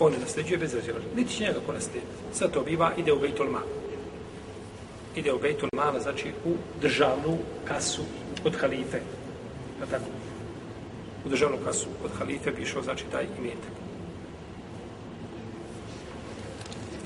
On 0.00 0.12
ne 0.12 0.18
nasljeđuje 0.18 0.58
bez 0.58 0.74
razilaženja. 0.74 1.14
Niti 1.16 1.34
će 1.34 1.44
njega 1.44 1.60
ko 1.66 1.72
naslijediti. 1.72 2.12
Sad 2.32 2.52
to 2.52 2.62
biva, 2.62 2.92
ide 2.96 3.12
u 3.12 3.18
Bejtul 3.20 3.50
Mal. 3.50 3.62
Ide 5.16 5.32
u 5.32 5.38
Bejtul 5.38 5.68
Ma, 5.72 6.00
znači 6.00 6.32
u 6.44 6.54
državnu 6.80 7.38
kasu 7.68 8.02
od 8.44 8.56
halife. 8.56 9.00
Na 9.80 9.86
tako? 9.86 10.04
U 11.26 11.28
državnu 11.28 11.56
kasu 11.64 11.86
od 12.04 12.10
halife 12.18 12.50
bi 12.50 12.62
išao, 12.62 12.82
znači, 12.82 13.04
taj 13.12 13.26
imetak. 13.38 13.72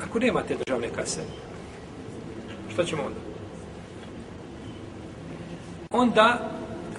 Ako 0.04 0.18
nema 0.18 0.42
te 0.42 0.56
državne 0.66 0.88
kase, 0.88 1.20
šta 2.72 2.84
ćemo 2.84 3.02
onda? 3.02 3.20
Onda 5.90 6.50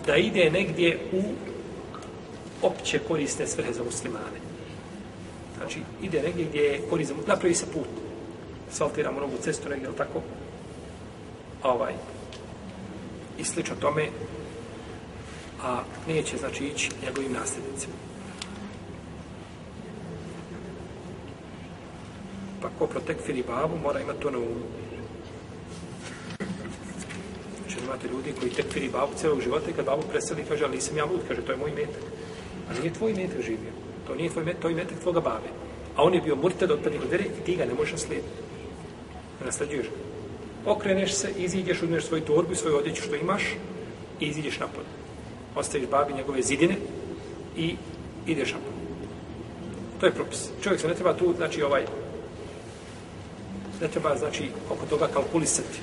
da 0.06 0.16
ide 0.16 0.50
negdje 0.52 1.00
u 1.14 1.22
opće 2.62 3.00
korisne 3.00 3.48
svrhe 3.48 3.74
za 3.74 3.84
muslimane. 3.84 4.55
Znači, 5.58 5.80
ide 6.02 6.22
negdje 6.22 6.46
gdje 6.46 6.62
je 6.62 6.82
korist 6.90 7.14
napravi 7.28 7.56
se 7.56 7.66
put. 7.74 7.88
Asfaltiramo 8.72 9.20
novu 9.20 9.38
cestu 9.42 9.70
negdje, 9.70 9.88
ali 9.88 9.98
tako? 9.98 10.22
Ovaj. 11.64 11.94
I 13.40 13.44
slično 13.44 13.76
tome, 13.76 14.08
a 15.64 15.84
neće, 16.08 16.38
znači, 16.38 16.66
ići 16.66 16.90
njegovim 17.06 17.34
nasljednicima. 17.34 17.94
Pa 22.62 22.70
ko 22.80 22.88
protekfiri 22.88 23.44
babu, 23.48 23.78
mora 23.84 24.00
imati 24.00 24.20
to 24.20 24.32
na 24.32 24.38
umu. 24.38 24.66
Znači, 27.60 27.80
imate 27.86 28.08
ljudi 28.08 28.34
koji 28.40 28.52
tekfiri 28.52 28.90
babu 28.90 29.12
celog 29.16 29.42
života 29.42 29.70
i 29.70 29.74
kad 29.74 29.86
babu 29.86 30.04
preseli, 30.12 30.46
kaže, 30.50 30.66
ali 30.66 30.76
nisam 30.76 30.98
ja 30.98 31.06
lud, 31.06 31.22
kaže, 31.28 31.42
to 31.42 31.52
je 31.52 31.58
moj 31.58 31.72
metak. 31.72 32.04
A 32.70 32.80
nije 32.80 32.94
tvoj 32.94 33.14
metak 33.14 33.42
živio. 33.42 33.85
To 34.08 34.16
nije 34.16 34.30
tvoj 34.30 34.46
metak, 34.46 34.62
to 34.62 34.70
je 34.70 34.76
metak 34.76 35.00
tvoga 35.00 35.20
babe. 35.20 35.50
A 35.96 36.04
on 36.04 36.14
je 36.14 36.22
bio 36.22 36.36
murtad 36.36 36.72
od 36.72 36.80
prvih 36.80 37.02
vere 37.12 37.24
i 37.24 37.46
ti 37.46 37.56
ga 37.56 37.66
ne 37.66 37.74
možeš 37.74 37.92
naslijediti. 37.92 38.30
Ne 39.46 39.78
ga. 39.78 39.90
Okreneš 40.66 41.14
se, 41.14 41.30
iziđeš, 41.38 41.82
uzmeš 41.82 42.06
svoju 42.06 42.24
torbu 42.24 42.54
i 42.54 42.56
svoju 42.56 42.78
odjeću 42.78 43.04
što 43.04 43.16
imaš 43.16 43.44
i 44.20 44.26
iziđeš 44.26 44.60
napolje. 44.60 44.88
Ostaviš 45.56 45.88
babi 45.88 46.14
njegove 46.14 46.42
zidine 46.42 46.76
i 47.58 47.76
ideš 48.28 48.54
napolje. 48.54 48.76
To 50.00 50.06
je 50.06 50.12
propis. 50.12 50.50
Čovjek 50.64 50.82
se 50.82 50.88
ne 50.88 50.94
treba 50.94 51.14
tu, 51.14 51.34
znači, 51.38 51.62
ovaj, 51.62 51.86
ne 53.82 53.88
treba, 53.88 54.18
znači, 54.18 54.50
oko 54.70 54.86
toga 54.86 55.08
kalkulisati. 55.08 55.80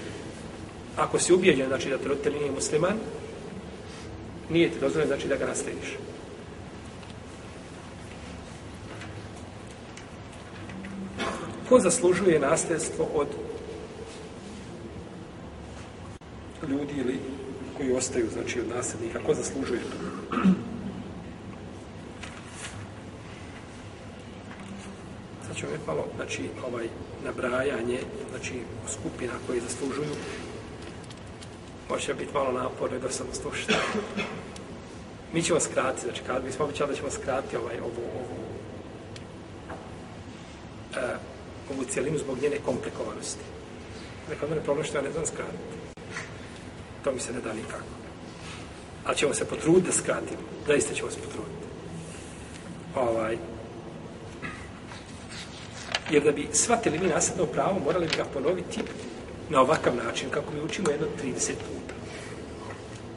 Ako 0.97 1.19
si 1.19 1.33
ubijeđen, 1.33 1.67
znači, 1.69 1.91
da 1.91 1.99
te 1.99 2.09
roditelj 2.09 2.35
nije 2.35 2.51
musliman, 2.51 2.99
nije 4.51 4.71
ti 4.71 4.81
dozvoljeno, 4.81 5.15
znači, 5.15 5.29
da 5.29 5.37
ga 5.37 5.47
naslediš. 5.47 5.97
Ko 11.73 11.81
zaslužuje 11.81 12.39
nasljedstvo 12.39 13.09
od 13.15 13.29
ljudi 16.69 16.95
ili 16.97 17.19
koji 17.77 17.93
ostaju, 17.93 18.27
znači, 18.33 18.61
od 18.61 18.69
nasljednika? 18.77 19.21
Ko 19.27 19.35
zaslužuje 19.35 19.81
to? 19.81 19.97
Sad 25.47 25.57
ćemo 25.57 25.71
vidjeti 25.71 25.87
malo, 25.87 26.05
znači, 26.17 26.43
ovaj, 26.67 26.87
nabrajanje, 27.25 28.01
znači, 28.31 28.55
skupina 28.93 29.33
koje 29.47 29.61
zaslužuju. 29.61 30.15
Može 31.91 32.15
biti 32.15 32.35
malo 32.35 32.53
naporno 32.53 32.99
da 32.99 33.11
sam 33.11 33.27
slušao. 33.33 33.77
Mi 35.33 35.43
ćemo 35.43 35.61
skratiti, 35.61 36.07
znači, 36.07 36.23
kad 36.27 36.45
bismo 36.45 36.65
običali 36.65 36.91
da 36.91 36.97
ćemo 36.97 37.11
skratiti 37.11 37.57
ovaj, 37.57 37.79
ovu, 37.81 38.05
ovu, 38.15 38.37
uh, 40.91 41.33
u 41.83 41.92
cijelinu 41.92 42.18
zbog 42.18 42.42
njene 42.42 42.57
komplikovanosti. 42.64 43.45
Rekao, 44.31 44.49
mene 44.49 44.64
problem 44.64 44.85
što 44.85 44.99
ja 44.99 45.03
ne 45.03 45.12
znam 45.12 45.27
skratiti. 45.27 45.77
To 47.05 47.12
mi 47.12 47.21
se 47.21 47.33
ne 47.33 47.40
da 47.40 47.53
nikako. 47.53 47.92
Ali 49.05 49.16
ćemo 49.16 49.35
se 49.35 49.45
potruditi 49.45 49.87
da 49.87 49.92
skratimo. 49.92 50.42
Zaista 50.66 50.95
ćemo 50.95 51.11
se 51.11 51.18
potruditi. 51.21 51.66
Ovaj, 52.97 53.37
Jer 56.11 56.23
da 56.23 56.33
bi 56.33 56.49
shvatili 56.53 56.99
mi 56.99 57.07
nasadno 57.07 57.47
pravo, 57.47 57.79
morali 57.85 58.07
bi 58.07 58.16
ga 58.16 58.25
ponoviti 58.25 58.81
na 59.51 59.61
ovakav 59.61 59.97
način, 59.97 60.31
kako 60.31 60.55
mi 60.55 60.61
učimo 60.61 60.90
jedno 60.90 61.07
30 61.25 61.49
puta. 61.49 61.95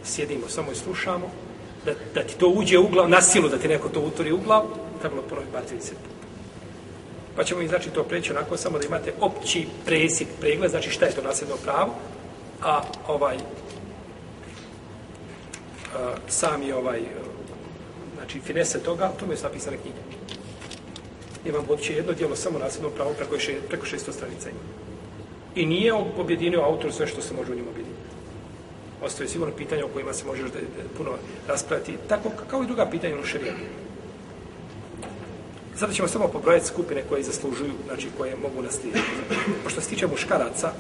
Sjedimo, 0.04 0.47
samo 0.47 0.71
i 0.71 0.75
slušamo, 0.75 1.32
da, 1.86 1.91
da 2.13 2.23
ti 2.23 2.38
to 2.38 2.47
uđe 2.47 2.78
u 2.78 2.88
glav, 2.88 3.10
na 3.10 3.21
silu 3.21 3.49
da 3.49 3.58
ti 3.58 3.67
neko 3.67 3.89
to 3.89 3.99
utori 3.99 4.32
u 4.32 4.38
glav, 4.38 4.63
trebalo 4.99 5.21
ponoviti 5.21 5.54
bar 5.54 5.63
30 5.63 5.89
puta. 5.89 6.14
Pa 7.36 7.43
ćemo 7.43 7.62
i 7.62 7.67
znači 7.67 7.89
to 7.89 8.04
preći 8.04 8.32
onako 8.32 8.58
samo 8.58 8.80
da 8.80 8.86
imate 8.86 9.13
opći 9.19 9.67
presjek, 9.86 10.28
pregled, 10.39 10.71
znači 10.71 10.89
šta 10.89 11.06
je 11.06 11.12
to 11.12 11.21
nasljedno 11.21 11.56
pravo, 11.63 11.95
a 12.62 12.82
ovaj 13.08 13.36
a, 15.95 16.15
sami 16.28 16.71
ovaj 16.71 17.00
znači 18.15 18.39
finese 18.39 18.80
toga, 18.80 19.12
to 19.19 19.26
mi 19.26 19.34
je 19.34 19.38
napisane 19.43 19.78
knjige 19.78 20.15
imam 21.45 21.65
uopće 21.69 21.93
jedno 21.93 22.13
dijelo 22.13 22.36
samo 22.36 22.60
nasljedno 22.60 22.89
pravo 22.89 23.13
preko, 23.13 23.39
še, 23.39 23.56
preko 23.67 23.86
600 23.86 24.12
stranica 24.12 24.50
ima. 24.50 24.60
I 25.56 25.65
nije 25.65 25.93
objedinio 25.93 26.62
autor 26.62 26.93
sve 26.93 27.08
što 27.08 27.21
se 27.21 27.34
može 27.34 27.52
u 27.52 27.56
njemu 27.56 27.69
objediniti. 27.69 28.02
Ostaje 29.04 29.30
sigurno 29.30 29.54
pitanja 29.56 29.86
o 29.86 29.89
kojima 29.93 30.13
se 30.13 30.26
može 30.26 30.41
puno 30.98 31.12
raspraviti, 31.48 31.98
tako 32.10 32.32
kao 32.50 32.63
i 32.63 32.67
druga 32.67 32.86
pitanja 32.86 33.19
u 33.19 33.26
šarijetu. 33.26 33.85
Sada 35.76 35.94
ćemo 35.94 36.08
samo 36.08 36.28
pobrojati 36.28 36.66
skupine 36.66 37.04
koje 37.10 37.24
zaslužuju, 37.24 37.74
znači 37.88 38.08
koje 38.18 38.36
mogu 38.36 38.62
naslijediti. 38.62 39.06
Pošto 39.64 39.82
se 39.82 39.90
tiče 39.90 40.08
muškaraca, 40.08 40.72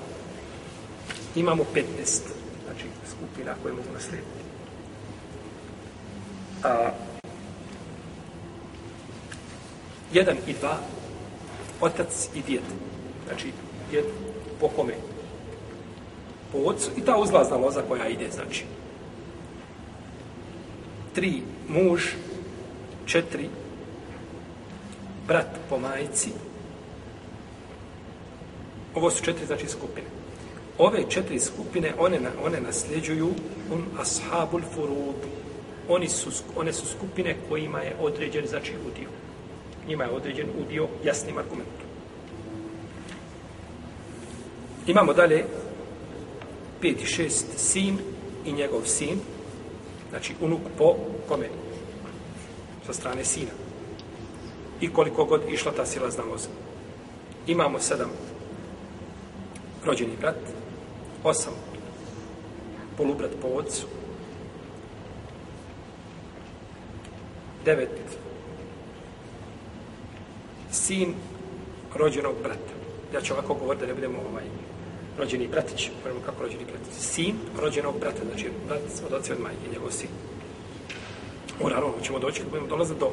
imamo 1.35 1.63
15 1.75 1.83
znači, 2.65 2.85
skupina 3.09 3.55
koje 3.61 3.73
mogu 3.73 3.87
naslijediti. 3.93 4.29
A, 6.63 6.91
jedan 10.13 10.37
i 10.47 10.53
dva, 10.53 10.77
otac 11.81 12.29
i 12.35 12.41
djed. 12.41 12.63
Znači, 13.27 13.51
djed 13.91 14.05
po 14.59 14.67
kome? 14.67 14.93
Po 16.51 16.57
ocu 16.57 16.91
i 16.97 17.01
ta 17.01 17.17
uzlazna 17.17 17.57
loza 17.57 17.81
koja 17.87 18.07
ide, 18.07 18.29
znači. 18.31 18.65
Tri, 21.13 21.41
muž, 21.67 22.01
četiri, 23.05 23.49
brat 25.27 25.47
po 25.69 25.79
majici. 25.79 26.29
Ovo 28.95 29.11
su 29.11 29.23
četiri, 29.23 29.45
znači, 29.45 29.67
skupine. 29.67 30.07
ove 30.77 31.09
četiri 31.09 31.39
skupine, 31.39 31.93
one, 31.99 32.19
na- 32.19 32.31
one 32.45 32.61
nasljeđuju 32.61 33.29
un 33.73 33.85
ashabul 33.99 34.61
furud. 34.73 35.15
Oni 35.89 36.09
su, 36.09 36.31
one 36.55 36.73
su 36.73 36.85
skupine 36.85 37.35
kojima 37.49 37.79
je 37.79 37.95
određen, 37.99 38.47
znači, 38.47 38.71
udio. 38.87 39.09
Njima 39.87 40.03
je 40.03 40.09
određen 40.09 40.47
udio 40.65 40.87
jasnim 41.03 41.37
argumentom. 41.37 41.87
Imamo 44.87 45.13
dalje 45.13 45.45
pet 46.81 47.01
i 47.01 47.05
šest 47.05 47.47
sin 47.57 47.97
i 48.45 48.53
njegov 48.53 48.81
sin, 48.85 49.19
znači 50.09 50.33
unuk 50.41 50.61
po 50.77 50.95
kome? 51.27 51.49
Sa 52.85 52.93
strane 52.93 53.25
sina. 53.25 53.64
I 54.81 54.93
koliko 54.93 55.25
god 55.25 55.41
išla 55.49 55.71
ta 55.71 55.85
silazna 55.85 56.23
voza. 56.23 56.49
Imamo 57.47 57.79
sedam 57.79 58.09
rođeni 59.85 60.11
brat, 60.19 60.35
osam 61.23 61.53
polubrat 62.97 63.31
po 63.41 63.47
ocu, 63.47 63.87
devet 67.65 67.89
sin 70.71 71.13
rođenog 71.95 72.35
brata. 72.43 72.73
Ja 73.13 73.21
ću 73.21 73.33
ovako 73.33 73.53
govoriti 73.53 73.85
da 73.85 73.87
ne 73.87 73.93
budemo 73.93 74.19
ovaj, 74.31 74.43
rođeni 75.17 75.47
bratić, 75.47 75.89
prvo 76.03 76.19
kako 76.25 76.43
rođeni 76.43 76.65
bratić. 76.65 76.93
Sin 76.99 77.35
rođenog 77.59 77.99
brata, 77.99 78.21
znači 78.25 78.49
brat 78.67 78.81
od 79.07 79.13
oca 79.13 79.33
i 79.33 79.35
od 79.35 79.41
majke, 79.41 79.71
njegov 79.73 79.91
sin. 79.91 80.09
U 81.61 81.69
naravno 81.69 81.93
ćemo 82.03 82.19
doći, 82.19 82.41
kad 82.41 82.49
budemo 82.49 82.67
dolaziti 82.67 82.99
do, 82.99 83.11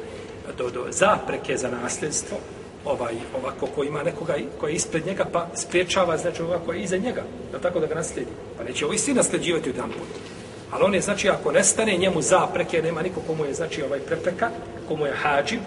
do, 0.57 0.69
do 0.69 0.85
zapreke 0.91 1.57
za 1.57 1.69
nasljedstvo, 1.69 2.37
ovaj, 2.85 3.13
ovako 3.37 3.67
ko 3.67 3.83
ima 3.83 4.03
nekoga 4.03 4.35
koji 4.59 4.71
je 4.71 4.75
ispred 4.75 5.05
njega, 5.05 5.25
pa 5.31 5.47
spriječava, 5.55 6.17
znači 6.17 6.41
ovako 6.41 6.65
koji 6.65 6.77
je 6.77 6.83
iza 6.83 6.97
njega, 6.97 7.23
da 7.51 7.59
tako 7.59 7.79
da 7.79 7.87
ga 7.87 7.95
naslijedi. 7.95 8.31
Pa 8.57 8.63
neće 8.63 8.85
ovi 8.85 8.97
svi 8.97 9.13
nasljeđivati 9.13 9.69
u 9.69 9.73
dan 9.73 9.89
put. 9.89 10.07
Ali 10.71 10.83
on 10.83 10.93
je, 10.93 11.01
znači, 11.01 11.29
ako 11.29 11.51
nestane 11.51 11.97
njemu 11.97 12.21
zapreke, 12.21 12.81
nema 12.81 13.01
niko 13.01 13.21
komu 13.27 13.45
je, 13.45 13.53
znači, 13.53 13.83
ovaj 13.83 13.99
prepreka, 13.99 14.49
komu 14.87 15.05
je 15.05 15.13
hađib, 15.13 15.59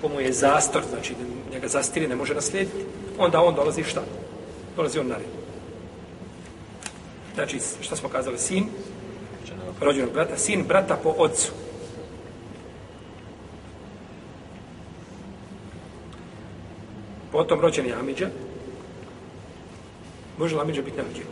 komu 0.00 0.20
je 0.20 0.32
zastor, 0.32 0.82
znači, 0.90 1.14
njega 1.52 1.68
zastiri, 1.68 2.08
ne 2.08 2.16
može 2.16 2.34
naslijediti, 2.34 2.84
onda 3.18 3.40
on 3.40 3.54
dolazi 3.54 3.84
šta? 3.84 4.02
Dolazi 4.76 4.98
on 4.98 5.08
na 5.08 5.16
red. 5.16 5.26
Znači, 7.34 7.58
šta 7.80 7.96
smo 7.96 8.08
kazali, 8.08 8.38
sin, 8.38 8.66
rođenog 9.80 10.12
brata, 10.12 10.36
sin 10.36 10.64
brata 10.68 10.96
po 11.02 11.14
ocu. 11.18 11.52
Potom 17.32 17.60
rođeni 17.60 17.92
Amidža. 17.92 18.28
Može 20.38 20.54
li 20.54 20.60
Amidža 20.60 20.82
biti 20.82 20.96
nerođen? 20.96 21.26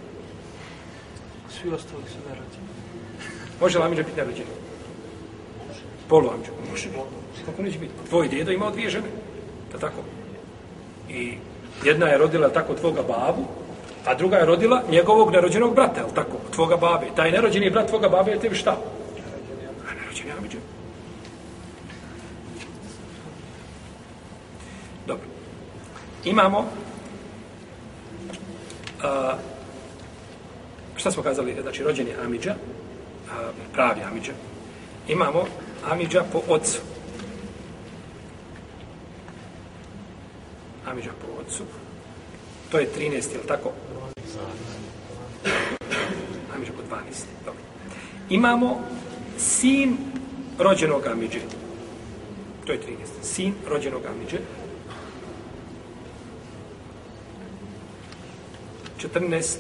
Svi 1.51 1.71
ostali 1.71 2.03
su 2.09 2.19
nerođeni. 2.29 2.69
Može 3.61 3.79
li 3.79 3.85
Amidža 3.85 4.03
biti 4.03 4.17
nerođen? 4.17 4.47
Polu 6.09 6.31
Amidža. 6.31 6.51
Može. 6.71 6.89
Kako 7.47 7.63
neće 7.63 7.79
biti? 7.79 7.93
Tvoj 8.09 8.29
djedo 8.29 8.53
imao 8.53 8.71
dvije 8.71 8.91
žene. 8.91 9.09
Da 9.73 9.79
tako? 9.79 10.03
I 11.09 11.35
jedna 11.85 12.07
je 12.07 12.19
rodila 12.19 12.49
tako 12.49 12.75
tvoga 12.75 13.03
babu, 13.03 13.45
a 14.07 14.15
druga 14.15 14.37
je 14.37 14.47
rodila 14.47 14.83
njegovog 14.91 15.33
nerođenog 15.33 15.75
brata, 15.75 16.01
jel 16.01 16.11
tako? 16.15 16.37
Tvoga 16.55 16.77
babe. 16.77 17.07
Taj 17.17 17.31
nerođeni 17.31 17.71
brat 17.71 17.89
tvoga 17.89 18.09
babe 18.09 18.31
je 18.31 18.41
tebi 18.41 18.55
šta? 18.55 18.77
A 19.89 19.95
nerođeni 19.95 20.31
Amidža. 20.39 20.59
Dobro. 25.07 25.25
Imamo 26.25 26.65
a, 29.03 29.35
šta 30.97 31.11
smo 31.11 31.23
kazali, 31.23 31.57
znači 31.63 31.83
rođeni 31.83 32.11
Amidža, 32.25 32.55
a, 33.31 33.51
pravi 33.73 34.01
Amidža. 34.03 34.33
Imamo 35.09 35.45
Amidža 35.91 36.25
po 36.33 36.43
ocu. 36.49 36.79
Amidža 40.87 41.11
po 41.21 41.43
ocu. 41.43 41.65
To 42.71 42.79
je 42.79 42.89
13, 42.99 43.13
je 43.13 43.39
li 43.39 43.47
tako? 43.49 43.73
Amidža 46.55 46.73
po 46.73 46.97
12. 46.97 47.25
Dobro. 47.45 47.63
Imamo 48.31 48.81
sin 49.39 49.97
rođenog 50.59 51.07
Amidže. 51.07 51.41
To 52.65 52.73
je 52.73 52.81
13. 52.81 52.87
Sin 53.23 53.55
rođenog 53.69 54.03
Amidže. 54.07 54.39
14. 59.01 59.59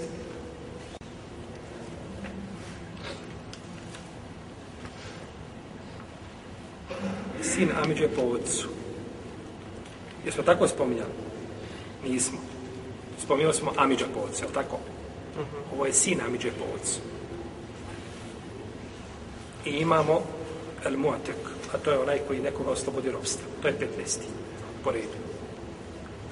Sin 7.42 7.72
Amidže 7.72 8.08
po 8.08 8.22
ocu. 8.22 8.68
Jesmo 10.24 10.42
tako 10.42 10.68
spominjali? 10.68 11.10
Nismo. 12.04 12.38
Spominjali 13.24 13.54
smo 13.54 13.72
Amidža 13.76 14.06
po 14.14 14.20
ocu, 14.20 14.40
tako? 14.40 14.46
li 14.48 14.54
tako? 14.54 14.78
Mhm. 15.40 15.56
Ovo 15.72 15.86
je 15.86 15.92
sin 15.92 16.20
Amidže 16.20 16.50
po 16.50 16.64
ocu. 16.76 17.00
I 19.64 19.70
imamo 19.70 20.22
El 20.84 20.96
Muatek, 20.96 21.36
a 21.72 21.78
to 21.78 21.90
je 21.90 21.98
onaj 21.98 22.18
koji 22.28 22.40
nekoga 22.40 22.70
oslobodi 22.70 23.10
robstva. 23.10 23.42
To 23.62 23.68
je 23.68 23.74
15. 23.78 24.20
po 24.84 24.90
redu. 24.90 25.16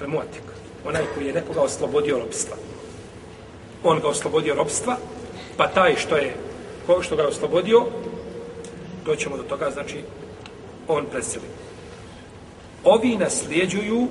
El 0.01 0.07
Muatek, 0.07 0.43
onaj 0.85 1.03
koji 1.15 1.27
je 1.27 1.33
nekoga 1.33 1.61
oslobodio 1.61 2.19
robstva. 2.19 2.57
On 3.83 3.99
ga 3.99 4.07
oslobodio 4.07 4.55
robstva, 4.55 4.97
pa 5.57 5.67
taj 5.67 5.95
što 5.95 6.15
je 6.15 6.35
ko 6.85 7.03
što 7.03 7.15
ga 7.15 7.21
je 7.21 7.27
oslobodio, 7.27 7.85
doćemo 9.05 9.37
do 9.37 9.43
toga, 9.43 9.69
znači, 9.71 10.03
on 10.87 11.05
preseli. 11.11 11.45
Ovi 12.83 13.15
nasljeđuju 13.17 14.07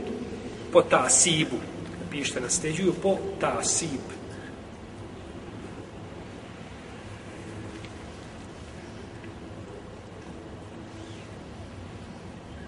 po 0.72 0.82
tasibu. 0.82 1.56
Pište, 2.10 2.40
nasljeđuju 2.40 2.94
po 3.02 3.16
tasib. 3.40 4.00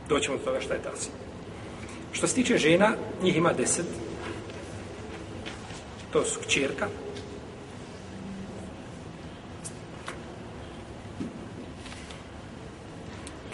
Doćemo 0.08 0.36
do 0.36 0.44
toga 0.44 0.60
šta 0.60 0.74
je 0.74 0.82
tasib. 0.82 1.12
Što 2.12 2.26
se 2.26 2.34
tiče 2.34 2.58
žena, 2.58 2.92
njih 3.22 3.36
ima 3.36 3.52
deset. 3.52 4.09
To 6.12 6.24
su 6.24 6.40
kćerka, 6.40 6.88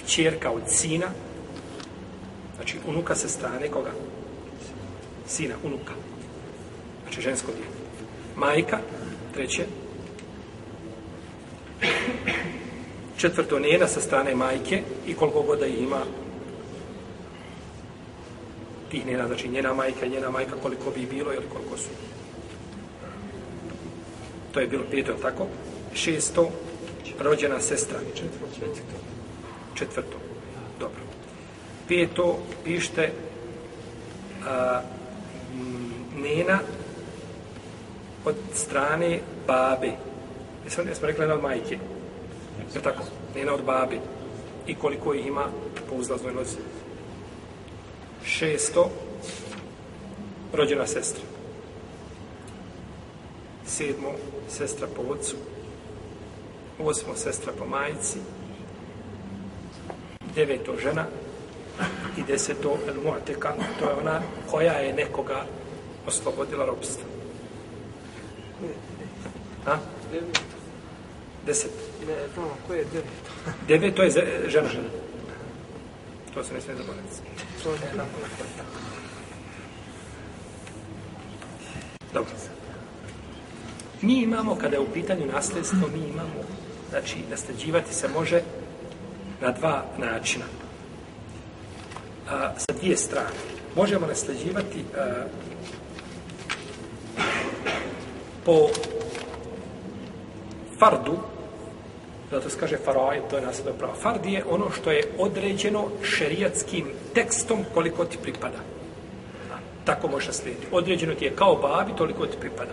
kćerka 0.05 0.51
od 0.51 0.63
sina, 0.67 1.07
znači 2.57 2.79
unuka 2.87 3.15
sa 3.15 3.29
strane 3.29 3.69
koga? 3.69 3.91
Sina, 5.27 5.55
unuka. 5.65 5.93
Znači 7.03 7.21
žensko 7.21 7.53
dijete. 7.53 7.77
Majka, 8.37 8.79
treće. 9.35 9.67
Četvrto, 13.17 13.59
njena 13.59 13.89
sa 13.89 14.01
strane 14.01 14.35
majke 14.35 14.83
i 15.07 15.15
koliko 15.15 15.43
god 15.43 15.59
da 15.59 15.67
ima 15.67 16.01
tih 18.91 19.07
njena, 19.07 19.27
znači 19.27 19.49
njena 19.49 19.75
majka 19.75 20.07
i 20.07 20.11
njena 20.11 20.31
majka 20.31 20.57
koliko 20.63 20.91
bi 20.91 21.07
bilo 21.07 21.33
ili 21.35 21.47
koliko 21.53 21.77
su. 21.77 21.89
To 24.57 24.61
je 24.61 24.67
bilo 24.67 24.85
peto, 24.91 25.13
tako? 25.23 25.47
Šesto, 25.95 26.51
rođena 27.21 27.61
sestra. 27.61 27.99
Četvrto. 28.15 28.97
Četvrto. 29.75 30.17
Dobro. 30.81 31.01
Peto, 31.89 32.39
pište 32.65 33.13
a, 34.47 34.81
nena 36.17 36.59
od 38.25 38.35
strane 38.55 39.21
babe. 39.47 39.93
Jesmo, 40.65 40.85
jesmo 40.89 41.07
rekli 41.07 41.21
nena 41.21 41.35
od 41.35 41.43
majke. 41.43 41.79
Je 42.75 42.83
tako? 42.83 43.05
Nena 43.35 43.55
od 43.55 43.65
babe. 43.65 43.97
I 44.67 44.75
koliko 44.75 45.15
ih 45.15 45.27
ima 45.27 45.45
po 45.89 45.95
uzlaznoj 45.95 46.35
nozi. 46.35 46.57
Šesto, 48.25 48.91
rođena 50.53 50.87
sestra. 50.87 51.36
Sedmo, 53.77 54.13
sestra 54.49 54.87
po 54.87 55.03
ocu. 55.03 55.37
Osmo, 56.79 57.13
sestra 57.15 57.53
po 57.53 57.67
majici. 57.67 58.19
Deveto, 60.35 60.77
žena. 60.81 61.05
I 62.17 62.23
deseto, 62.23 62.79
el 62.89 62.95
muateka, 63.05 63.53
to 63.79 63.85
je 63.85 63.95
ona 63.95 64.21
koja 64.51 64.73
je 64.73 64.93
nekoga 64.93 65.45
oslobodila 66.07 66.65
robstva. 66.65 67.05
A? 69.67 69.77
Deset. 71.47 71.71
Ne, 72.09 72.15
tamo, 72.35 72.57
ko 72.67 72.75
je 72.75 72.85
devet? 72.85 73.25
Deveto 73.69 74.03
je 74.03 74.11
ze- 74.11 74.43
žena. 74.49 74.69
To 76.35 76.45
se 76.45 76.55
ne 76.55 76.61
smije 76.61 76.77
zaboraviti. 76.77 77.15
To 77.63 77.71
je. 77.73 77.79
Dobro. 82.15 82.56
Mi 84.03 84.23
imamo, 84.23 84.55
kada 84.55 84.77
je 84.77 84.81
u 84.81 84.93
pitanju 84.95 85.27
nasljedstvo, 85.33 85.89
mi 85.95 86.09
imamo, 86.09 86.45
znači, 86.91 87.17
nasljeđivati 87.31 87.95
se 87.95 88.09
može 88.09 88.43
na 89.41 89.51
dva 89.53 89.85
načina. 89.99 90.45
A, 92.31 92.53
sa 92.57 92.73
dvije 92.81 92.97
strane. 92.97 93.37
Možemo 93.77 94.07
nasljeđivati 94.07 94.85
a, 94.97 95.25
po 98.45 98.69
fardu, 100.79 101.17
zato 102.31 102.51
se 102.51 102.59
kaže 102.61 102.77
faraid, 102.85 103.23
to 103.31 103.37
je 103.37 103.47
nasljedno 103.47 103.73
pravo. 103.73 103.95
Fard 103.95 104.27
je 104.27 104.45
ono 104.51 104.71
što 104.71 104.91
je 104.91 105.09
određeno 105.19 105.89
šerijatskim 106.03 106.87
tekstom 107.15 107.65
koliko 107.75 108.05
ti 108.05 108.19
pripada. 108.23 108.59
A, 109.53 109.57
tako 109.85 110.09
može 110.09 110.33
slijediti. 110.33 110.67
Određeno 110.73 111.15
ti 111.15 111.25
je 111.25 111.37
kao 111.37 111.57
babi, 111.57 111.93
toliko 111.97 112.27
ti 112.27 112.37
pripada. 112.41 112.73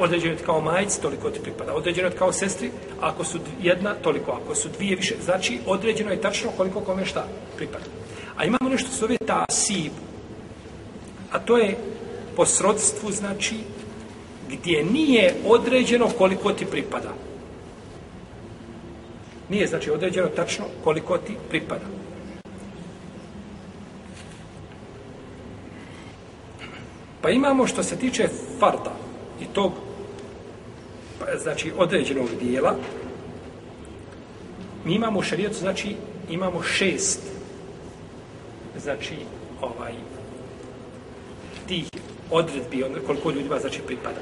Određeno 0.00 0.32
je 0.32 0.38
kao 0.38 0.60
majci, 0.60 1.02
toliko 1.02 1.30
ti 1.30 1.40
pripada. 1.40 1.74
Određeno 1.74 2.08
je 2.08 2.16
kao 2.16 2.32
sestri, 2.32 2.70
ako 3.00 3.24
su 3.24 3.38
jedna, 3.62 3.94
toliko. 3.94 4.32
Ako 4.32 4.54
su 4.54 4.68
dvije 4.68 4.96
više, 4.96 5.14
znači 5.24 5.58
određeno 5.66 6.10
je 6.10 6.20
tačno 6.20 6.50
koliko 6.56 6.80
kome 6.80 7.04
šta 7.04 7.26
pripada. 7.56 7.84
A 8.36 8.44
imamo 8.44 8.70
nešto 8.70 8.86
što 8.86 8.96
se 8.96 9.00
zove 9.00 9.16
tasib. 9.26 9.92
A 11.32 11.38
to 11.38 11.58
je 11.58 11.76
po 12.36 12.46
srodstvu, 12.46 13.12
znači, 13.12 13.56
gdje 14.48 14.84
nije 14.84 15.34
određeno 15.46 16.08
koliko 16.18 16.52
ti 16.52 16.66
pripada. 16.66 17.12
Nije, 19.48 19.66
znači, 19.66 19.90
određeno 19.90 20.28
tačno 20.28 20.64
koliko 20.84 21.18
ti 21.18 21.36
pripada. 21.50 21.84
Pa 27.20 27.30
imamo 27.30 27.66
što 27.66 27.82
se 27.82 27.96
tiče 27.96 28.28
farda 28.58 28.92
i 29.40 29.44
tog, 29.44 29.72
znači, 31.38 31.72
određenog 31.78 32.28
dijela, 32.42 32.76
mi 34.84 34.94
imamo 34.94 35.18
u 35.18 35.22
šarijetu, 35.22 35.54
znači, 35.54 35.96
imamo 36.30 36.62
šest, 36.62 37.20
znači, 38.82 39.14
ovaj, 39.60 39.92
tih 41.68 41.84
odredbi, 42.30 42.82
ono, 42.82 42.98
koliko 43.06 43.30
ljudima, 43.30 43.58
znači, 43.58 43.80
pripada. 43.86 44.20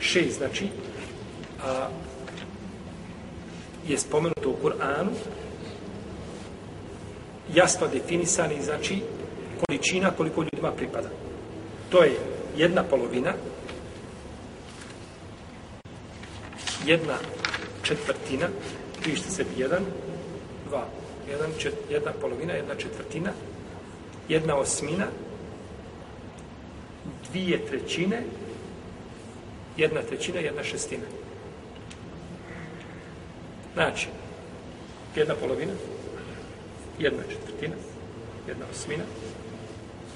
Šest, 0.00 0.38
znači, 0.38 0.68
a, 1.66 1.88
je 3.88 3.98
spomenuto 3.98 4.50
u 4.50 4.56
Kur'anu, 4.62 5.10
jasno 7.54 7.86
definisani, 7.92 8.62
znači, 8.62 9.00
količina 9.60 10.10
koliko 10.10 10.42
ljudima 10.42 10.72
pripada. 10.72 11.08
To 11.90 12.02
je 12.02 12.16
jedna 12.56 12.82
polovina, 12.82 13.32
jedna 16.86 17.14
četvrtina, 17.82 18.48
pišite 19.04 19.30
se 19.30 19.44
jedan, 19.56 19.84
dva, 20.68 20.86
jedan, 21.30 21.50
čet, 21.58 21.74
jedna 21.90 22.12
polovina, 22.12 22.52
jedna 22.52 22.74
četvrtina, 22.74 23.32
jedna 24.28 24.56
osmina, 24.56 25.06
dvije 27.30 27.66
trećine, 27.66 28.22
jedna 29.76 30.02
trećina, 30.02 30.40
jedna 30.40 30.62
šestina. 30.62 31.04
Znači, 33.74 34.08
jedna 35.16 35.34
polovina, 35.34 35.72
jedna 36.98 37.22
četvrtina, 37.22 37.74
jedna 38.48 38.64
osmina, 38.70 39.04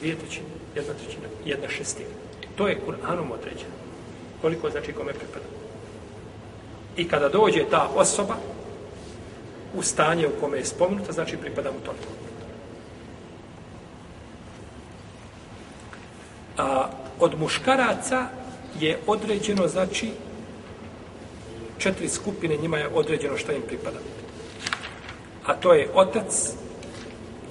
dvije 0.00 0.16
trećine, 0.16 0.46
jedna 0.74 0.94
trećina, 0.94 1.28
jedna 1.44 1.68
šestina. 1.68 2.10
To 2.56 2.68
je 2.68 2.80
Kur'anom 2.86 3.32
određeno. 3.32 3.76
Koliko 4.40 4.70
znači 4.70 4.92
kome 4.92 5.12
pripada. 5.12 5.65
I 6.96 7.08
kada 7.08 7.28
dođe 7.28 7.64
ta 7.70 7.90
osoba 7.94 8.34
u 9.74 9.82
stanje 9.82 10.26
u 10.26 10.40
kome 10.40 10.58
je 10.58 10.64
spomenuta, 10.64 11.12
znači 11.12 11.36
pripada 11.36 11.70
mu 11.70 11.78
toliko. 11.84 12.12
A 16.58 16.88
od 17.20 17.40
muškaraca 17.40 18.26
je 18.80 18.98
određeno, 19.06 19.68
znači, 19.68 20.10
četiri 21.78 22.08
skupine, 22.08 22.56
njima 22.56 22.78
je 22.78 22.88
određeno 22.94 23.36
šta 23.36 23.52
im 23.52 23.62
pripada. 23.66 23.98
A 25.46 25.54
to 25.54 25.72
je 25.72 25.88
otac 25.94 26.52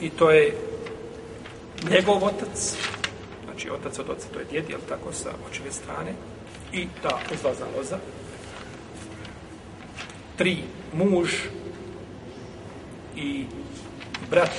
i 0.02 0.10
to 0.10 0.32
je 0.32 0.58
njegov 1.90 2.24
otac, 2.24 2.76
znači 3.46 3.70
otac 3.70 4.00
od 4.00 4.10
oca, 4.10 4.28
to 4.34 4.40
je 4.40 4.46
djed, 4.46 4.70
jel 4.70 4.80
tako, 4.90 5.14
sa 5.14 5.30
očive 5.50 5.72
strane, 5.72 6.14
i 6.74 6.88
ta 7.02 7.20
uzlazna 7.34 7.66
loza. 7.78 7.98
Tri, 10.38 10.58
muž 10.94 11.30
i 13.16 13.46
brat 14.30 14.52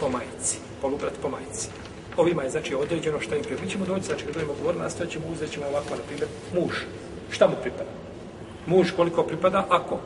po 0.00 0.08
majici, 0.08 0.58
polubrat 0.82 1.12
po 1.22 1.28
majici. 1.28 1.68
Ovima 2.16 2.42
je, 2.42 2.50
znači, 2.50 2.74
određeno 2.74 3.20
šta 3.20 3.36
im 3.36 3.42
pripada. 3.42 3.64
Mi 3.64 3.70
ćemo 3.70 3.84
doći, 3.84 4.06
znači, 4.06 4.24
kad 4.24 4.34
budemo 4.34 4.54
govorili, 4.58 4.82
nastavit 4.82 5.12
ćemo, 5.12 5.24
uzet 5.32 5.50
ćemo 5.50 5.66
ovako, 5.66 5.90
na 5.90 6.02
primjer, 6.06 6.28
muž. 6.54 6.74
Šta 7.30 7.48
mu 7.48 7.54
pripada? 7.62 7.90
Muž 8.66 8.90
koliko 8.96 9.22
pripada, 9.22 9.66
ako 9.68 9.98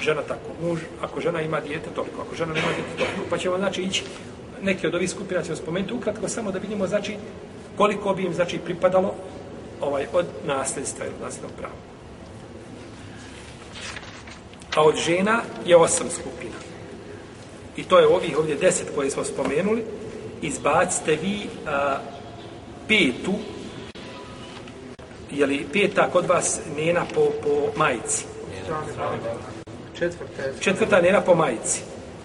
žena 0.00 0.22
tako. 0.22 0.50
Muž, 0.62 0.80
ako 1.00 1.20
žena 1.20 1.42
ima 1.42 1.60
dijete, 1.60 1.90
toliko. 1.94 2.22
Ako 2.22 2.36
žena 2.36 2.54
nema 2.54 2.68
dijete, 2.68 2.96
toliko. 2.98 3.30
Pa 3.30 3.38
ćemo, 3.38 3.56
znači, 3.58 3.82
ići 3.82 4.04
neki 4.62 4.86
od 4.86 4.94
ovih 4.94 5.10
skupina 5.10 5.42
ćemo 5.42 5.56
spomenuti 5.56 5.94
ukratko 5.94 6.28
samo 6.28 6.52
da 6.52 6.58
vidimo 6.58 6.86
znači 6.86 7.16
koliko 7.76 8.14
bi 8.14 8.22
im 8.22 8.34
znači 8.34 8.58
pripadalo 8.58 9.14
ovaj 9.80 10.06
od 10.12 10.26
nasljedstva 10.46 11.06
ili 11.06 11.14
nasljednog 11.22 11.52
prava. 11.58 11.93
A 14.74 14.82
od 14.82 14.96
žena 14.96 15.42
je 15.66 15.76
osam 15.76 16.10
skupina. 16.10 16.54
I 17.76 17.84
to 17.84 17.98
je 17.98 18.06
ovih 18.06 18.38
ovdje 18.38 18.56
deset 18.56 18.86
koje 18.94 19.10
smo 19.10 19.24
spomenuli. 19.24 19.84
Izbacite 20.42 21.16
vi 21.22 21.46
a, 21.66 21.98
petu 22.88 23.34
je 25.30 25.46
li 25.46 25.66
peta 25.72 26.10
kod 26.10 26.26
vas 26.26 26.60
nena 26.76 27.04
po, 27.14 27.20
po 27.42 27.78
majici? 27.78 28.24
Četvrta. 29.98 30.42
Četvrta 30.60 31.00
nena 31.00 31.20
po 31.20 31.34
majici. 31.34 31.80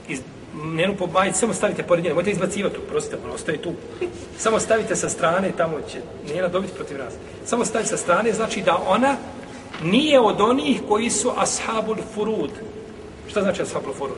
Iz, 0.07 0.19
nenu 0.63 0.95
po 0.97 1.07
majici, 1.07 1.39
samo 1.39 1.53
stavite 1.53 1.83
pored 1.83 2.03
njene, 2.03 2.15
možete 2.15 2.31
izbacivati 2.31 2.75
tu, 2.75 2.81
prostite, 2.89 3.17
ona 3.25 3.33
ostaje 3.33 3.61
tu. 3.61 3.73
Samo 4.37 4.59
stavite 4.59 4.95
sa 4.95 5.09
strane, 5.09 5.51
tamo 5.57 5.81
će 5.91 6.01
nena 6.33 6.47
dobiti 6.47 6.73
protiv 6.73 6.97
nas. 6.97 7.13
Samo 7.45 7.65
stavite 7.65 7.89
sa 7.89 7.97
strane, 7.97 8.33
znači 8.33 8.61
da 8.61 8.83
ona 8.87 9.15
nije 9.83 10.19
od 10.19 10.41
onih 10.41 10.81
koji 10.87 11.09
su 11.09 11.31
ashabul 11.37 11.97
furud. 12.13 12.51
Šta 13.27 13.41
znači 13.41 13.61
ashabul 13.61 13.93
furud? 13.93 14.17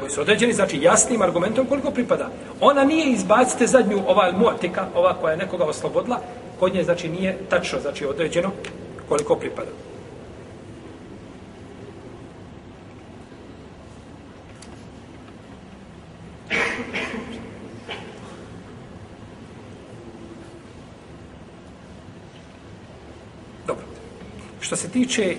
koji 0.00 0.10
su 0.10 0.20
određeni, 0.20 0.52
znači 0.52 0.82
jasnim 0.82 1.22
argumentom 1.22 1.66
koliko 1.66 1.90
pripada. 1.90 2.30
Ona 2.60 2.84
nije 2.84 3.12
izbacite 3.12 3.66
zadnju, 3.66 4.02
ova 4.06 4.32
muatika, 4.32 4.86
ova 4.94 5.14
koja 5.14 5.30
je 5.30 5.36
nekoga 5.36 5.64
oslobodila, 5.64 6.20
kod 6.58 6.74
nje 6.74 6.84
znači 6.84 7.08
nije 7.08 7.38
tačno, 7.50 7.80
znači 7.80 8.06
određeno 8.06 8.50
koliko 9.08 9.36
pripada. 9.36 9.70
Dobro. 23.66 23.84
Što 24.66 24.76
se 24.76 24.88
tiče 24.88 25.36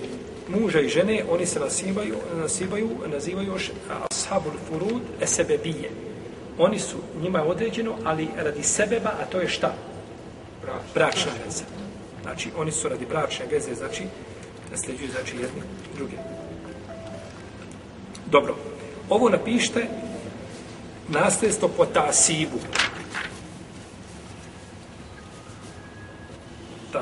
muža 0.48 0.80
i 0.80 0.88
žene, 0.88 1.24
oni 1.30 1.46
se 1.46 1.60
nasibaju, 1.60 2.14
nasibaju 2.40 2.90
nazivaju 3.12 3.46
još 3.46 3.70
ashabul 4.10 4.52
furud 4.68 5.02
esebebije. 5.20 5.90
Oni 6.58 6.78
su, 6.78 6.96
njima 7.22 7.38
je 7.38 7.44
određeno, 7.44 7.94
ali 8.04 8.28
radi 8.36 8.62
sebeba, 8.62 9.10
a 9.20 9.24
to 9.24 9.40
je 9.40 9.48
šta? 9.48 9.74
Bračna 10.94 11.32
veza. 11.44 11.64
Znači, 12.22 12.50
oni 12.56 12.72
su 12.72 12.88
radi 12.88 13.06
bračne 13.06 13.46
veze, 13.50 13.74
znači, 13.74 14.02
nasljeđuju, 14.70 15.10
znači, 15.10 15.36
jedni 15.36 15.62
drugi. 15.96 16.16
Dobro. 18.26 18.56
Ovo 19.08 19.28
napište 19.28 19.86
nasljedstvo 21.08 21.68
po 21.68 21.86
tasibu. 21.86 22.58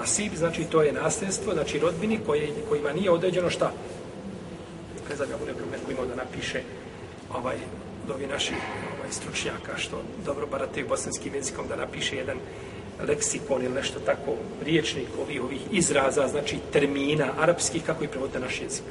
Nasib, 0.06 0.34
znači, 0.36 0.64
to 0.64 0.82
je 0.82 0.92
nasljedstvo, 0.92 1.54
znači, 1.54 1.78
rodbini 1.78 2.18
koje, 2.26 2.48
kojima 2.68 2.92
nije 2.92 3.10
određeno 3.10 3.50
šta? 3.50 3.72
Ne 5.10 5.16
znam, 5.16 5.30
ja 5.30 5.36
mu 5.36 5.46
neko 5.46 5.90
imao 5.92 6.06
da 6.06 6.14
napiše 6.14 6.60
ovaj, 7.34 7.56
od 8.04 8.10
ovih 8.10 8.28
naših 8.28 8.56
ovaj, 8.98 9.10
stručnjaka, 9.12 9.76
što 9.76 10.02
dobro 10.26 10.46
barataju 10.46 10.88
bosanskim 10.88 11.34
jezikom, 11.34 11.66
da 11.68 11.76
napiše 11.76 12.16
jedan 12.16 12.38
leksikon 13.08 13.62
ili 13.62 13.74
nešto 13.74 14.00
tako, 14.00 14.34
riječnik 14.64 15.08
ovih, 15.22 15.42
ovih 15.42 15.60
izraza, 15.72 16.28
znači 16.28 16.56
termina 16.72 17.32
arapskih, 17.38 17.82
kako 17.86 18.04
i 18.04 18.08
prevodite 18.08 18.40
naš 18.40 18.60
jezik. 18.60 18.84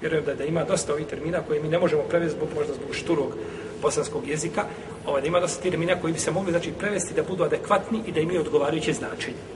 Vjerujem 0.00 0.24
da, 0.24 0.34
da 0.34 0.44
ima 0.44 0.64
dosta 0.64 0.92
ovih 0.92 1.06
termina 1.06 1.42
koje 1.46 1.62
mi 1.62 1.68
ne 1.68 1.78
možemo 1.78 2.02
prevesti 2.02 2.36
zbog, 2.36 2.48
možda 2.54 2.74
zbog 2.74 2.94
šturog 2.94 3.36
bosanskog 3.82 4.28
jezika, 4.28 4.64
ovaj, 5.06 5.20
da 5.20 5.26
ima 5.26 5.40
dosta 5.40 5.62
termina 5.62 6.00
koji 6.00 6.12
bi 6.12 6.18
se 6.18 6.30
mogli 6.30 6.52
znači, 6.52 6.72
prevesti 6.72 7.14
da 7.14 7.22
budu 7.22 7.44
adekvatni 7.44 8.02
i 8.06 8.12
da 8.12 8.20
imaju 8.20 8.40
odgovarajuće 8.40 8.92
značenje. 8.92 9.53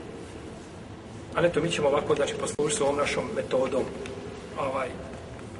Ali 1.39 1.47
eto, 1.47 1.61
mi 1.61 1.71
ćemo 1.71 1.89
ovako, 1.89 2.15
znači, 2.15 2.35
poslužiti 2.41 2.79
s 2.79 2.81
ovom 2.81 2.97
našom 2.97 3.25
metodom, 3.37 3.83
ovaj, 4.59 4.89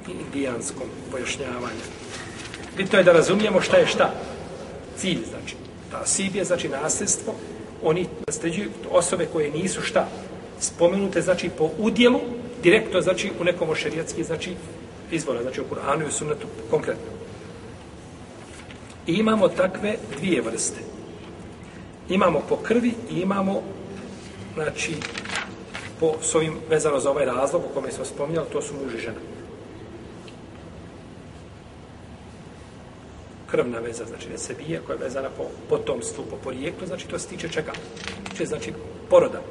indijanskom 0.07 0.87
pojašnjavanju. 1.11 1.85
Bitno 2.77 2.97
je 2.97 3.03
da 3.03 3.11
razumijemo 3.11 3.61
šta 3.61 3.77
je 3.77 3.87
šta. 3.87 4.13
Cilj, 4.97 5.19
znači. 5.29 5.55
Ta 5.91 6.05
sib 6.05 6.35
je, 6.35 6.45
znači, 6.45 6.69
nasljedstvo. 6.69 7.33
Oni 7.83 8.07
nasljeđuju 8.27 8.69
osobe 8.91 9.27
koje 9.33 9.51
nisu 9.51 9.81
šta. 9.81 10.07
Spomenute, 10.59 11.21
znači, 11.21 11.49
po 11.57 11.69
udjelu, 11.77 12.19
direktno, 12.63 13.01
znači, 13.01 13.31
u 13.39 13.43
nekom 13.43 13.75
šerijatski, 13.75 14.23
znači, 14.23 14.55
izvora, 15.11 15.41
znači, 15.41 15.61
u 15.61 15.65
Kur'anu 15.71 16.03
i 16.03 16.07
u 16.07 16.11
sunnetu 16.11 16.47
konkretno. 16.69 17.11
I 19.07 19.13
imamo 19.13 19.47
takve 19.47 19.95
dvije 20.17 20.41
vrste. 20.41 20.79
Imamo 22.09 22.41
po 22.49 22.55
krvi 22.55 22.93
i 23.11 23.19
imamo, 23.19 23.61
znači, 24.55 24.95
po 25.99 26.15
s 26.21 26.35
ovim 26.35 26.57
vezano 26.69 26.99
za 26.99 27.09
ovaj 27.09 27.25
razlog 27.25 27.63
o 27.65 27.73
kome 27.73 27.91
smo 27.91 28.05
spominjali, 28.05 28.47
to 28.51 28.61
su 28.61 28.73
muž 28.73 28.93
i 28.93 28.97
žena. 28.97 29.19
Krvna 33.51 33.79
veza, 33.79 34.05
znači 34.05 34.29
ne 34.29 34.37
se 34.37 34.53
bije, 34.53 34.81
koja 34.85 34.95
je 34.95 35.03
vezana 35.03 35.29
po 35.37 35.43
potomstvu, 35.69 36.23
po 36.29 36.35
porijeklu, 36.35 36.87
znači 36.87 37.07
to 37.07 37.19
se 37.19 37.27
tiče 37.27 37.49
čega? 37.49 37.71
Če 38.37 38.45
znači, 38.45 38.73
poroda. 39.09 39.41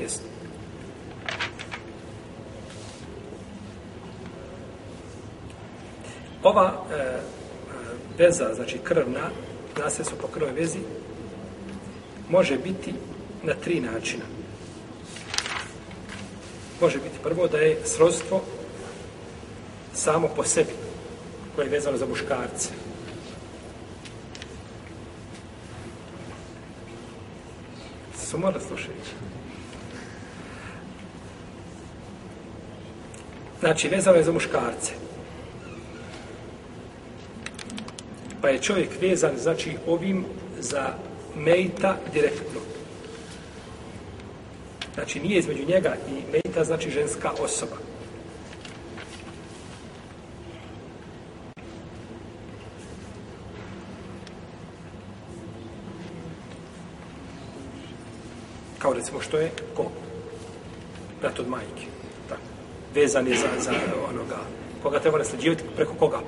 Jeste. 0.00 0.24
Ova 6.42 6.84
e, 6.92 6.94
e 6.94 7.20
veza, 8.18 8.54
znači 8.54 8.78
krvna, 8.78 9.30
nasljedstvo 9.78 10.18
po 10.20 10.26
krvnoj 10.26 10.52
vezi, 10.52 10.78
može 12.28 12.58
biti 12.58 12.94
na 13.42 13.54
tri 13.54 13.80
načina 13.80 14.39
može 16.80 16.98
biti 16.98 17.18
prvo 17.22 17.48
da 17.48 17.58
je 17.58 17.80
srodstvo 17.84 18.40
samo 19.94 20.28
po 20.36 20.44
sebi, 20.44 20.72
koje 21.54 21.66
je 21.66 21.70
vezano 21.70 21.96
za 21.96 22.06
muškarce. 22.06 22.68
Su 28.30 28.38
mora 28.38 28.60
slušajući. 28.60 29.10
Znači, 33.60 33.88
vezano 33.88 34.16
je 34.16 34.24
za 34.24 34.32
muškarce. 34.32 34.92
Pa 38.40 38.48
je 38.48 38.62
čovjek 38.62 38.90
vezan, 39.00 39.38
znači, 39.38 39.76
ovim 39.86 40.24
za 40.58 40.94
mejta 41.36 41.96
direktno. 42.12 42.60
Znači, 44.94 45.20
nije 45.20 45.38
između 45.38 45.66
njega 45.66 45.96
i 46.08 46.32
mejta, 46.32 46.64
znači 46.64 46.90
ženska 46.90 47.30
osoba. 47.40 47.76
Kao 58.78 58.92
recimo 58.92 59.20
što 59.20 59.38
je 59.38 59.50
ko? 59.76 59.84
Brat 61.20 61.38
od 61.38 61.48
majke. 61.48 61.86
Tako. 62.28 62.40
Vezan 62.94 63.26
je 63.26 63.36
za, 63.36 63.48
za 63.58 63.72
onoga. 64.08 64.38
Koga 64.82 65.00
treba 65.00 65.18
nasljeđivati? 65.18 65.64
Preko 65.76 65.94
koga? 65.94 66.18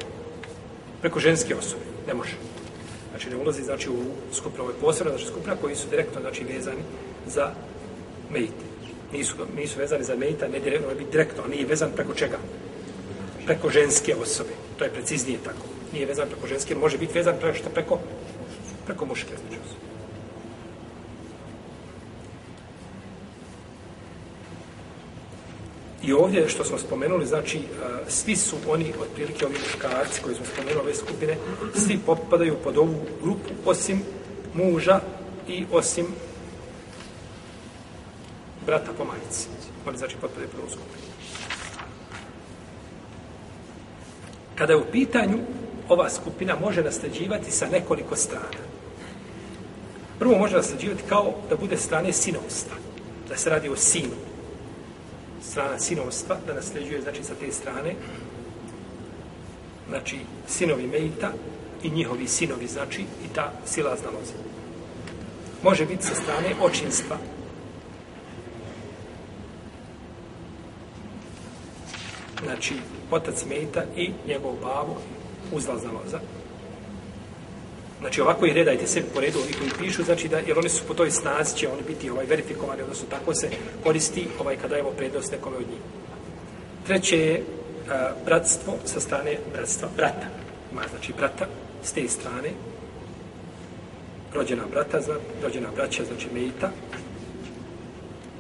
Preko 1.01 1.21
ženske 1.21 1.57
osobe. 1.57 1.85
Ne 2.07 2.15
može. 2.15 2.37
Znači 3.11 3.31
ne 3.31 3.37
ulazi 3.37 3.63
znači, 3.63 3.91
u 3.91 4.03
skupinu. 4.33 4.63
Ovo 4.63 4.71
je 4.71 4.81
posebno 4.81 5.13
znači, 5.13 5.27
skupina 5.27 5.57
koji 5.61 5.77
su 5.77 5.89
direktno 5.91 6.21
znači, 6.21 6.45
vezani 6.45 6.83
za 7.27 7.51
mejit. 8.33 8.59
Nisu, 9.13 9.35
nisu 9.57 9.79
vezani 9.79 10.05
za 10.05 10.17
mejita, 10.17 10.49
ne 10.49 10.61
direktno, 10.61 10.89
ne 10.89 11.05
direktno, 11.11 11.47
nije 11.47 11.67
vezan 11.67 11.91
preko 11.97 12.15
čega? 12.15 12.39
Preko 13.47 13.71
ženske 13.71 14.17
osobe. 14.17 14.51
To 14.79 14.85
je 14.85 14.91
preciznije 14.91 15.39
tako. 15.45 15.67
Nije 15.93 16.07
vezan 16.07 16.29
preko 16.29 16.47
ženske, 16.47 16.75
može 16.75 16.99
biti 16.99 17.19
vezan 17.19 17.35
preko 17.41 17.59
što 17.59 17.71
preko, 17.71 17.99
preko 18.87 19.07
muške 19.07 19.29
znači 19.29 19.61
osobe. 19.65 19.93
I 26.03 26.13
ovdje 26.13 26.49
što 26.49 26.65
smo 26.65 26.79
spomenuli, 26.79 27.27
znači, 27.27 27.59
e, 27.59 27.63
svi 28.09 28.37
su 28.37 28.57
oni, 28.69 28.93
otprilike 29.01 29.47
ovi 29.47 29.55
muškarci 29.55 30.23
koji 30.23 30.35
smo 30.35 30.45
spomenuli 30.45 30.81
ove 30.81 30.95
skupine, 30.95 31.37
svi 31.75 31.99
popadaju 32.07 32.57
pod 32.65 32.79
ovu 32.79 32.95
grupu, 33.23 33.49
osim 33.65 34.03
muža 34.55 35.01
i 35.49 35.65
osim 35.73 36.07
brata 38.67 38.93
po 38.99 39.05
majici. 39.05 39.49
Oni 39.87 39.99
znači 39.99 40.17
potpade 40.21 40.47
prvo 40.47 40.69
skupinu. 40.69 41.13
Kada 44.55 44.73
je 44.73 44.79
u 44.79 44.91
pitanju 44.93 45.39
ova 45.89 46.11
skupina 46.11 46.57
može 46.61 46.83
nasljeđivati 46.83 47.51
sa 47.51 47.67
nekoliko 47.67 48.17
strana. 48.17 48.63
Prvo 50.19 50.39
može 50.39 50.57
nasljeđivati 50.57 51.03
kao 51.09 51.35
da 51.51 51.57
bude 51.57 51.77
strane 51.77 52.13
sinovstva. 52.13 52.77
Da 53.29 53.37
se 53.37 53.51
radi 53.51 53.69
o 53.69 53.77
sinu. 53.77 54.17
Strana 55.43 55.79
sinovstva, 55.79 56.37
da 56.47 56.55
nasljeđuje 56.55 57.03
znači 57.03 57.25
sa 57.25 57.35
te 57.35 57.53
strane 57.53 57.95
znači 59.89 60.19
sinovi 60.49 60.87
Mejita 60.87 61.33
i 61.83 61.91
njihovi 61.91 62.29
sinovi 62.29 62.67
znači 62.67 63.03
i 63.03 63.35
ta 63.35 63.53
silazna 63.67 64.11
loza. 64.11 64.33
Može 65.63 65.87
biti 65.87 66.07
sa 66.07 66.15
strane 66.15 66.55
očinstva, 66.63 67.17
znači 72.45 72.75
otac 73.11 73.45
meta 73.45 73.85
i 73.97 74.11
njegov 74.27 74.53
babu 74.53 74.97
uzlazna 75.53 75.91
loza. 75.93 76.21
Znači 78.01 78.21
ovako 78.21 78.47
ih 78.47 78.55
redajte 78.55 78.87
sebi 78.87 79.07
po 79.15 79.21
redu 79.21 79.39
ovi 79.39 79.53
koji 79.53 79.71
pišu, 79.79 80.03
znači 80.03 80.29
da, 80.29 80.39
jer 80.39 80.59
oni 80.59 80.69
su 80.69 80.85
po 80.89 80.95
toj 80.95 81.11
snazi 81.11 81.57
će 81.57 81.69
oni 81.69 81.83
biti 81.89 82.11
ovaj 82.11 82.27
verifikovani, 82.27 82.83
odnosno 82.83 83.07
tako 83.11 83.35
se 83.35 83.49
koristi 83.83 84.29
ovaj 84.41 84.57
kada 84.57 84.69
dajemo 84.69 84.91
prednost 84.91 85.33
nekome 85.33 85.57
od 85.57 85.69
njih. 85.71 85.81
Treće 86.87 87.19
je 87.19 87.45
a, 87.91 88.11
bratstvo 88.25 88.75
sa 88.85 89.01
strane 89.01 89.37
bratstva 89.53 89.89
brata. 89.97 90.27
Ima 90.73 90.83
znači 90.91 91.13
brata 91.13 91.47
s 91.83 91.93
te 91.93 92.09
strane, 92.09 92.51
rođena 94.35 94.63
brata, 94.71 95.01
zna, 95.01 95.15
rođena 95.43 95.69
braća, 95.77 96.05
znači 96.05 96.29
Meita, 96.35 96.71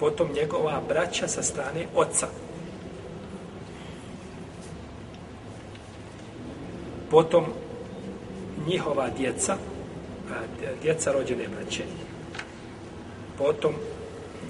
potom 0.01 0.29
njegova 0.35 0.83
braća 0.88 1.29
sa 1.29 1.43
strane 1.43 1.87
oca, 1.95 2.27
potom 7.12 7.44
njihova 8.66 9.09
djeca, 9.16 9.57
djeca 10.83 11.12
rođene 11.12 11.44
braće, 11.48 11.85
potom 13.38 13.75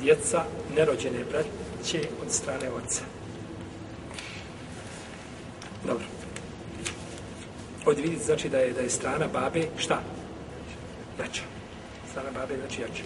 djeca 0.01 0.45
nerođene 0.77 1.25
braće 1.31 2.09
od 2.23 2.33
strane 2.33 2.71
oca. 2.71 3.03
Dobro. 5.87 6.05
Ovdje 7.87 8.03
vidite 8.03 8.25
znači 8.25 8.49
da 8.49 8.59
je, 8.59 8.73
da 8.73 8.81
je 8.81 8.91
strana 8.91 9.27
babe 9.33 9.67
šta? 9.79 10.03
Jača. 11.19 11.43
Strana 12.11 12.31
babe 12.31 12.57
znači 12.61 12.81
jača. 12.83 13.03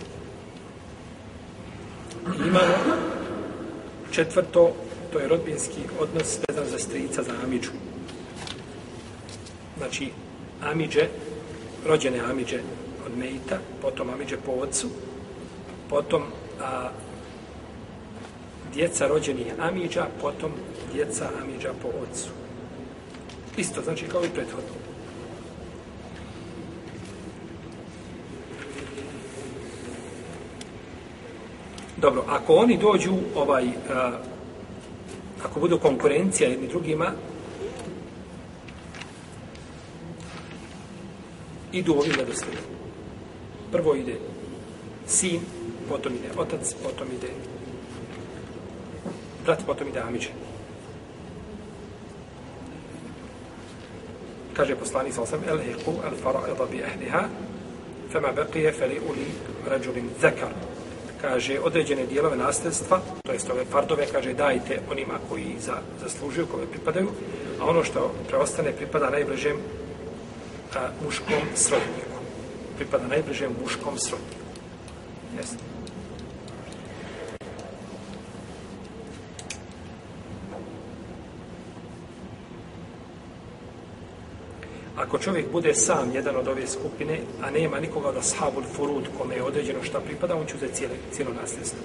I 2.44 2.48
imamo 2.48 2.74
četvrto, 4.10 4.72
to 5.12 5.18
je 5.18 5.28
rodbinski 5.28 5.80
odnos 6.00 6.38
vezan 6.48 6.66
za 6.66 6.78
strica, 6.78 7.22
za 7.22 7.32
amičku 7.44 7.85
znači 9.78 10.10
Amidže, 10.62 11.08
rođene 11.86 12.18
Amidže 12.30 12.60
od 13.06 13.18
Mejita, 13.18 13.58
potom 13.82 14.10
Amidže 14.10 14.36
po 14.36 14.52
ocu, 14.52 14.88
potom 15.88 16.22
a, 16.60 16.88
djeca 18.74 19.06
rođenih 19.06 19.46
Amidža, 19.58 20.06
potom 20.20 20.50
djeca 20.92 21.28
Amidža 21.42 21.72
po 21.82 21.88
ocu. 21.88 22.28
Isto, 23.56 23.82
znači 23.82 24.04
kao 24.04 24.24
i 24.24 24.28
prethodno. 24.34 24.76
Dobro, 31.96 32.24
ako 32.28 32.54
oni 32.54 32.78
dođu, 32.78 33.12
ovaj, 33.34 33.64
a, 33.94 34.12
ako 35.44 35.60
budu 35.60 35.78
konkurencija 35.78 36.50
jedni 36.50 36.68
drugima, 36.68 37.12
idu 41.78 41.92
ovim 41.92 42.12
redoslijedom. 42.12 42.64
Prvo 43.72 43.94
ide 43.94 44.16
sin, 45.06 45.40
potom 45.88 46.12
ide 46.14 46.28
otac, 46.36 46.74
potom 46.82 47.08
ide 47.12 47.28
brat, 49.44 49.62
potom 49.66 49.88
ide 49.88 50.00
amiđe. 50.00 50.28
Kaže 54.56 54.76
poslanik 54.76 55.14
sa 55.14 55.22
osam, 55.22 55.40
el 55.48 55.58
hiku 55.58 55.92
al 56.04 56.16
fara'ida 56.22 56.66
bi 56.70 56.80
ehliha, 56.80 57.28
fema 58.12 58.32
beqije 58.32 58.72
feli 58.72 59.00
uli 59.08 59.26
rađulin 59.68 60.08
zekar. 60.20 60.52
kaže, 61.20 61.60
određene 61.60 62.06
dijelove 62.06 62.36
nasljedstva, 62.36 63.00
to 63.26 63.32
jest 63.32 63.50
ove 63.50 63.64
fardove, 63.64 64.06
kaže, 64.12 64.34
dajte 64.34 64.80
onima 64.90 65.18
koji 65.28 65.56
za, 65.60 65.80
zaslužuju, 66.02 66.46
kome 66.46 66.66
pripadaju, 66.66 67.08
a 67.60 67.64
ono 67.64 67.84
što 67.84 68.12
preostane 68.28 68.72
pripada 68.72 69.10
najbližem 69.10 69.56
pripada 70.76 70.92
muškom 71.04 71.42
srodniku. 71.54 72.16
Pripada 72.76 73.06
najbližem 73.08 73.50
muškom 73.62 73.98
srodniku. 73.98 74.44
Jeste. 75.36 75.56
Ako 84.96 85.18
čovjek 85.18 85.52
bude 85.52 85.74
sam 85.74 86.12
jedan 86.14 86.36
od 86.36 86.48
ove 86.48 86.66
skupine, 86.66 87.20
a 87.42 87.50
nema 87.50 87.80
nikoga 87.80 88.08
od 88.08 88.16
ashabul 88.16 88.62
furud 88.76 89.04
kome 89.18 89.34
je 89.34 89.42
određeno 89.42 89.82
šta 89.82 90.00
pripada, 90.00 90.36
on 90.36 90.46
će 90.46 90.54
uzeti 90.56 90.74
cijelo, 90.74 90.94
cijelo 91.12 91.32
nasljedstvo. 91.40 91.80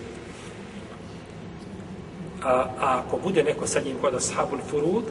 A, 2.44 2.50
a 2.80 3.04
ako 3.06 3.18
bude 3.18 3.44
neko 3.44 3.68
sa 3.68 3.80
njim 3.80 3.98
kod 4.02 4.16
ashabul 4.16 4.60
furud, 4.70 5.04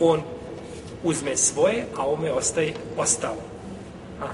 on 0.00 0.22
uzme 1.02 1.36
svoje, 1.36 1.86
a 1.96 2.06
ome 2.06 2.32
ostaje 2.32 2.74
ostalo. 2.96 3.42
A. 4.22 4.26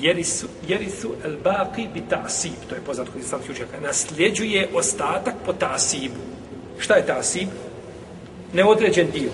Jerisu, 0.00 0.46
jerisu 0.68 1.14
el 1.24 1.36
baqi 1.44 1.88
bi 1.94 2.02
ta'sib, 2.10 2.68
to 2.68 2.74
je 2.74 2.80
poznat 2.80 3.08
kod 3.08 3.20
islamskih 3.20 3.50
učenjaka, 3.50 3.80
nasljeđuje 3.80 4.68
ostatak 4.74 5.34
po 5.46 5.52
ta'sibu. 5.52 6.20
Šta 6.78 6.94
je 6.94 7.06
ta'sib? 7.06 7.48
neodređen 8.54 9.10
dio. 9.12 9.30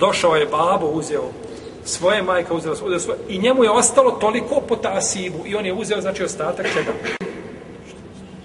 Došao 0.00 0.34
je 0.36 0.46
babo, 0.46 0.86
uzeo 0.86 1.24
svoje 1.84 2.22
majka, 2.22 2.54
uzela 2.54 2.76
svoje, 2.76 3.00
svoje, 3.00 3.18
i 3.28 3.38
njemu 3.38 3.64
je 3.64 3.70
ostalo 3.70 4.10
toliko 4.10 4.60
po 4.68 4.76
tasibu 4.76 5.38
i 5.46 5.54
on 5.54 5.66
je 5.66 5.72
uzeo, 5.72 6.00
znači, 6.00 6.24
ostatak 6.24 6.66
čega? 6.72 6.92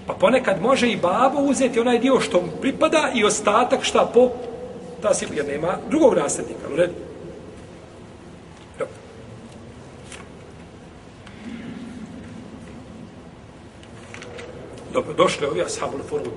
Pa 0.06 0.12
ponekad 0.12 0.62
može 0.62 0.88
i 0.88 0.96
babo 0.96 1.40
uzeti 1.40 1.80
onaj 1.80 1.98
dio 1.98 2.20
što 2.20 2.40
mu 2.40 2.48
pripada 2.60 3.10
i 3.14 3.24
ostatak 3.24 3.84
šta 3.84 4.10
po 4.14 4.30
tasibu, 5.02 5.34
jer 5.34 5.46
nema 5.46 5.78
drugog 5.90 6.14
nasljednika, 6.14 6.68
u 6.72 6.76
redu. 6.76 6.92
Dobro. 8.78 8.94
Dobro, 14.92 15.12
došli 15.14 15.46
ovi 15.46 15.62
ashabul 15.62 16.00
furud 16.08 16.32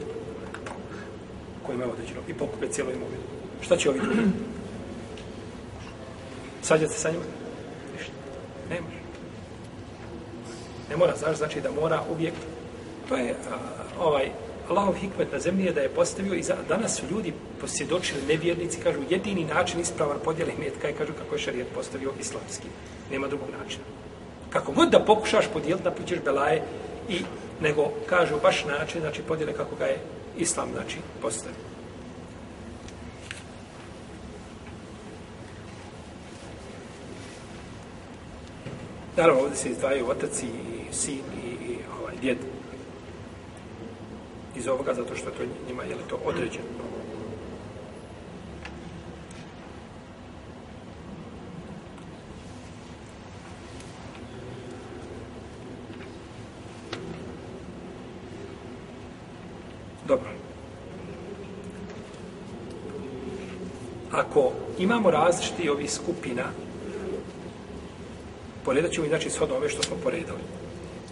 koji 1.66 1.76
imaju 1.76 1.92
određeno 1.92 2.20
i 2.28 2.34
pokupe 2.34 2.68
cijelo 2.68 2.92
imovinu. 2.92 3.24
Šta 3.62 3.78
će 3.78 3.90
ovi 3.90 4.00
drugi? 4.00 4.22
Sađate 6.62 6.94
sa 6.94 7.10
njima? 7.10 7.24
Ništa. 7.98 8.14
Ne 8.70 8.82
može. 8.82 8.98
Ne 10.90 10.98
mora, 10.98 11.14
znaš, 11.18 11.38
znači 11.38 11.62
da 11.62 11.72
mora 11.72 12.02
uvijek. 12.12 12.34
To 13.10 13.16
je 13.16 13.32
a, 13.32 13.56
ovaj 14.00 14.32
Allahov 14.70 14.94
hikmet 14.96 15.32
na 15.32 15.40
zemlji 15.40 15.66
je 15.66 15.74
da 15.74 15.82
je 15.82 15.90
postavio 15.90 16.34
i 16.34 16.44
za, 16.44 16.56
danas 16.70 16.96
su 16.96 17.06
ljudi 17.12 17.34
posvjedočili 17.62 18.22
nevjernici, 18.28 18.82
kažu 18.84 19.00
jedini 19.10 19.46
način 19.46 19.80
ispravan 19.80 20.18
podjele 20.24 20.52
metka 20.60 20.88
je 20.88 20.94
kažu 20.94 21.14
kako 21.14 21.36
je 21.36 21.42
šarijet 21.42 21.68
postavio 21.76 22.12
islamski. 22.20 22.68
Nema 23.12 23.28
drugog 23.28 23.48
načina. 23.60 23.84
Kako 24.50 24.72
god 24.72 24.90
da 24.90 25.06
pokušaš 25.06 25.46
podijeliti, 25.54 25.86
napućeš 25.86 26.20
belaje 26.26 26.62
i 27.10 27.22
nego 27.62 27.92
kažu 28.10 28.36
baš 28.42 28.66
način, 28.66 29.02
znači 29.02 29.22
podjele 29.22 29.54
kako 29.54 29.76
ga 29.76 29.86
je 29.86 30.00
islam, 30.38 30.70
znači, 30.74 30.98
postavi. 31.22 31.56
Naravno, 39.18 39.42
ovdje 39.42 39.58
se 39.58 39.70
izdvajaju 39.70 40.10
otac 40.10 40.44
i 40.44 40.50
sin 40.92 41.22
i, 41.46 41.72
i 41.72 41.78
ovaj, 42.00 42.16
djed. 42.22 42.38
Iz 44.56 44.68
ovoga, 44.68 44.94
zato 44.94 45.16
što 45.16 45.32
to 45.32 45.44
njima 45.68 45.84
je 45.84 45.96
li 45.96 46.02
to 46.10 46.20
određeno. 46.26 46.66
Dobro. 60.08 60.30
Ako 64.12 64.52
imamo 64.80 65.12
različiti 65.12 65.70
ovih 65.70 65.92
skupina, 65.92 66.44
poredat 68.66 68.92
ćemo 68.92 69.06
i 69.06 69.10
znači 69.10 69.30
shodno 69.30 69.56
ove 69.56 69.70
što 69.70 69.84
smo 69.84 69.96
poredali. 70.04 70.40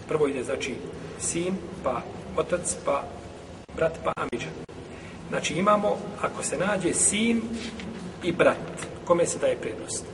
Prvo 0.08 0.28
ide 0.28 0.44
znači 0.44 0.74
sin, 1.18 1.54
pa 1.84 2.02
otac, 2.36 2.76
pa 2.84 3.04
brat, 3.76 3.98
pa 4.04 4.12
amidža. 4.16 4.50
Znači 5.28 5.54
imamo, 5.54 5.98
ako 6.20 6.42
se 6.42 6.56
nađe 6.56 6.94
sin 6.94 7.42
i 8.22 8.32
brat, 8.32 8.86
kome 9.04 9.26
se 9.26 9.38
daje 9.38 9.56
prednost? 9.56 10.04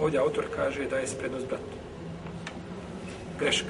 Ovdje 0.00 0.20
autor 0.20 0.44
kaže 0.56 0.84
da 0.84 0.96
je 0.96 1.06
prednost 1.18 1.46
bratu. 1.46 1.76
Greška. 3.38 3.68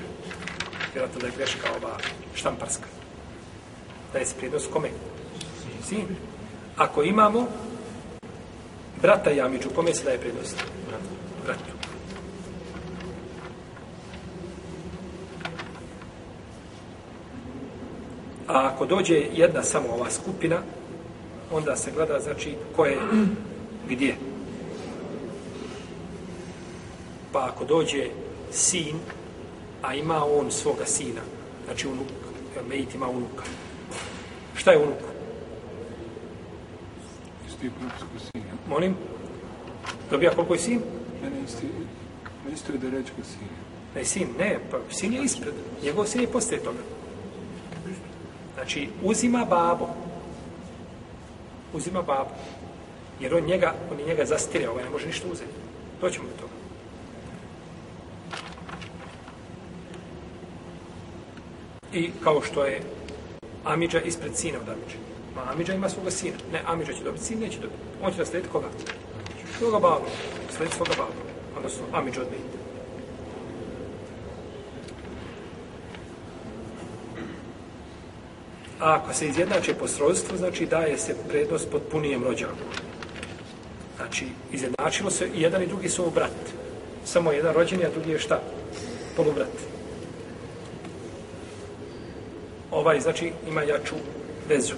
Vjerojatno 0.93 1.21
da 1.21 1.27
je 1.27 1.33
greška 1.37 1.69
ova 1.83 1.97
štamparska. 2.35 2.87
Da 4.13 4.19
je 4.19 4.27
prednost 4.39 4.71
kome? 4.73 4.89
Sin. 5.85 6.07
Ako 6.77 7.03
imamo 7.03 7.47
brata 9.03 9.31
i 9.31 9.41
amidžu, 9.41 9.69
kome 9.75 9.95
se 9.95 10.05
daje 10.05 10.19
prednost? 10.19 10.57
Bratu. 11.45 11.76
A 18.49 18.71
ako 18.73 18.87
dođe 18.87 19.15
jedna 19.35 19.63
samo 19.63 19.89
ova 19.89 20.11
skupina, 20.11 20.57
onda 21.53 21.77
se 21.77 21.91
gleda, 21.91 22.21
znači, 22.21 22.55
ko 22.77 22.85
je 22.85 22.99
gdje. 23.89 24.17
Pa 27.33 27.47
ako 27.47 27.65
dođe 27.65 28.07
sin, 28.51 28.97
a 29.83 29.95
ima 29.95 30.25
on 30.25 30.51
svoga 30.51 30.85
sina, 30.87 31.21
znači 31.67 31.89
unuk, 31.89 32.07
Mejit 32.69 32.95
ima 32.95 33.09
unuka. 33.09 33.45
Šta 34.55 34.71
je 34.71 34.79
unuk? 34.79 34.99
Isti 37.49 37.71
bratsko 37.81 38.07
sin. 38.19 38.43
Molim? 38.69 38.95
Dobija 40.11 40.31
koliko 40.35 40.55
je 40.55 40.59
sin? 40.59 40.81
Ne, 41.23 41.31
ne, 41.31 41.37
isti, 41.47 41.67
ne 42.47 42.53
isto 42.55 42.73
je 42.73 42.79
da 42.79 42.91
reći 42.91 43.13
sin. 43.23 43.49
Ne, 43.95 44.05
sin, 44.05 44.29
ne, 44.39 44.59
pa 44.71 44.79
sin 44.91 45.13
je 45.13 45.25
ispred. 45.25 45.55
Njegov 45.83 46.07
sin 46.07 46.21
je 46.21 46.27
poslije 46.27 46.63
toga. 46.63 46.79
Znači, 48.67 48.89
uzima 49.03 49.45
babo. 49.45 49.89
Uzima 51.73 52.03
babo. 52.03 52.31
Jer 53.21 53.35
on 53.35 53.45
njega, 53.45 53.75
on 53.93 53.99
je 54.01 54.07
njega 54.07 54.25
zastire, 54.25 54.69
ovaj 54.69 54.85
ne 54.85 54.91
može 54.91 55.07
ništa 55.07 55.29
uzeti. 55.33 55.51
Doćemo 56.01 56.25
do 56.29 56.41
toga. 56.41 56.53
I 61.93 62.11
kao 62.25 62.43
što 62.43 62.65
je 62.65 62.81
Amidža 63.65 64.01
ispred 64.01 64.37
sina 64.37 64.59
od 64.59 64.69
Amidža. 64.69 64.99
Ma 65.37 65.53
Amidža 65.53 65.75
ima 65.75 65.89
svoga 65.89 66.11
sina. 66.11 66.37
Ne, 66.53 66.63
Amidža 66.67 66.93
će 66.93 67.05
dobiti, 67.05 67.25
sin 67.25 67.39
neće 67.39 67.59
dobiti. 67.59 67.81
On 68.03 68.13
će 68.13 68.19
naslijediti 68.19 68.53
koga? 68.53 68.69
Svoga 69.59 69.79
babu. 69.79 70.07
Slijediti 70.57 70.77
svoga 70.77 70.93
babu. 70.99 71.21
Odnosno, 71.57 71.85
Amidža 71.93 72.21
od 72.21 72.27
Mejita. 72.31 72.57
A 78.81 78.95
ako 78.95 79.13
se 79.13 79.27
izjednače 79.27 79.75
po 79.75 79.89
srodstvu, 79.89 80.37
znači 80.37 80.67
daje 80.67 80.99
se 80.99 81.15
prednost 81.29 81.71
potpunijem 81.71 82.25
rođaku. 82.25 82.67
Znači, 83.97 84.27
izjednačilo 84.53 85.11
se 85.11 85.29
i 85.35 85.43
jedan 85.43 85.63
i 85.63 85.67
drugi 85.67 85.89
su 85.89 86.11
brat. 86.15 86.31
Samo 87.05 87.33
jedan 87.33 87.55
rođeni, 87.55 87.85
a 87.85 87.91
drugi 87.91 88.11
je 88.11 88.19
šta? 88.19 88.41
Polubrat. 89.17 89.53
Ovaj, 92.71 93.01
znači, 93.01 93.33
ima 93.49 93.63
jaču 93.63 93.95
vezu. 94.49 94.75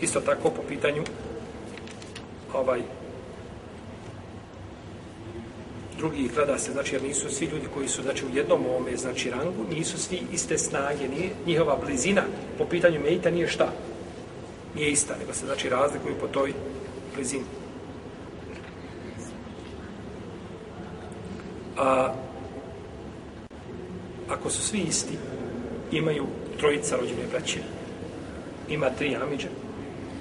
Isto 0.00 0.20
tako 0.20 0.50
po 0.50 0.62
pitanju 0.68 1.02
ovaj 2.54 2.80
drugi 5.98 6.30
gleda 6.34 6.58
se, 6.58 6.72
znači, 6.72 6.94
jer 6.94 7.02
nisu 7.02 7.30
svi 7.30 7.46
ljudi 7.46 7.66
koji 7.74 7.88
su, 7.88 8.02
znači, 8.02 8.26
u 8.26 8.36
jednom 8.36 8.66
ovome, 8.66 8.96
znači, 8.96 9.30
rangu, 9.30 9.64
nisu 9.70 9.98
svi 9.98 10.20
iste 10.32 10.58
snage, 10.58 11.08
nije, 11.08 11.30
njihova 11.46 11.76
blizina 11.84 12.22
po 12.58 12.64
pitanju 12.64 13.00
medita 13.00 13.30
nije 13.30 13.48
šta? 13.48 13.72
Nije 14.74 14.90
ista, 14.90 15.16
nego 15.20 15.32
se, 15.32 15.46
znači, 15.46 15.68
razlikuju 15.68 16.14
po 16.20 16.26
toj 16.26 16.52
blizini. 17.14 17.44
A, 21.78 22.14
ako 24.28 24.50
su 24.50 24.62
svi 24.62 24.78
isti, 24.78 25.18
imaju 25.92 26.26
trojica 26.58 26.96
rođene 26.96 27.26
braće, 27.30 27.60
ima 28.68 28.90
tri 28.90 29.16
amiđe, 29.16 29.48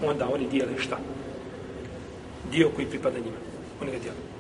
onda 0.04 0.28
oni 0.34 0.50
dijele 0.50 0.78
šta? 0.78 0.98
Dio 2.52 2.70
koji 2.76 2.88
pripada 2.88 3.18
njima. 3.20 3.38
Oni 3.82 3.92
ga 3.92 3.98
dijele 3.98 4.33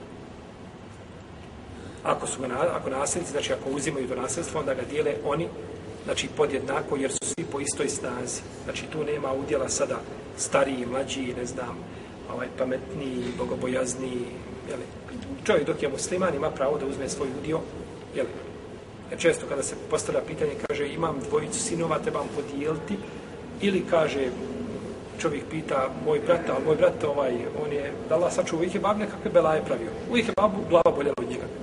ako 2.03 2.27
su 2.27 2.41
ga 2.41 2.47
na, 2.47 2.55
ako 2.75 2.89
nasljednici, 2.89 3.31
znači 3.31 3.53
ako 3.53 3.69
uzimaju 3.69 4.07
to 4.07 4.15
nasljedstvo, 4.15 4.59
onda 4.59 4.73
ga 4.73 4.81
dijele 4.89 5.13
oni, 5.25 5.47
znači 6.03 6.27
podjednako, 6.37 6.95
jer 6.95 7.11
su 7.11 7.17
svi 7.21 7.45
po 7.51 7.59
istoj 7.59 7.89
snazi. 7.89 8.41
Znači 8.63 8.85
tu 8.91 9.03
nema 9.03 9.33
udjela 9.33 9.69
sada 9.69 9.99
stariji, 10.37 10.85
mlađi, 10.85 11.33
ne 11.37 11.45
znam, 11.45 11.77
ovaj, 12.33 12.47
pametniji, 12.57 13.23
bogobojazniji, 13.37 14.25
jeli. 14.69 14.83
Čovjek 15.45 15.67
dok 15.67 15.83
je 15.83 15.89
musliman 15.89 16.35
ima 16.35 16.51
pravo 16.51 16.77
da 16.77 16.85
uzme 16.85 17.09
svoj 17.09 17.27
udio, 17.41 17.59
jeli. 18.15 18.29
Jer 19.11 19.19
često 19.19 19.45
kada 19.49 19.63
se 19.63 19.75
postavlja 19.89 20.21
pitanje, 20.27 20.51
kaže 20.67 20.87
imam 20.87 21.19
dvojicu 21.29 21.59
sinova, 21.59 21.99
trebam 21.99 22.27
podijeliti, 22.35 22.97
ili 23.61 23.85
kaže 23.89 24.29
čovjek 25.19 25.43
pita 25.51 25.89
moj 26.05 26.19
brat, 26.25 26.49
ali 26.49 26.65
moj 26.65 26.75
brat 26.75 27.03
ovaj, 27.03 27.33
on 27.65 27.71
je, 27.71 27.91
da 28.09 28.15
Allah 28.15 28.33
sačuva, 28.33 28.57
uvijek 28.59 28.75
je 28.75 28.81
bab 28.81 28.97
nekakve 28.97 29.31
belaje 29.31 29.65
pravio. 29.65 29.89
Uvijek 30.09 30.27
je 30.27 30.33
babu 30.37 30.57
glava 30.69 30.91
boljela 30.95 31.15
od 31.17 31.29
njega. 31.29 31.62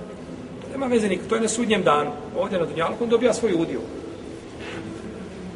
Nema 0.81 0.93
veze 0.93 1.07
nikak, 1.07 1.27
to 1.29 1.35
je 1.35 1.41
na 1.41 1.47
sudnjem 1.47 1.83
danu. 1.83 2.11
Ovdje 2.35 2.59
na 2.59 2.65
Dunjalku 2.65 3.03
on 3.03 3.09
dobija 3.09 3.33
svoj 3.33 3.53
udio. 3.53 3.79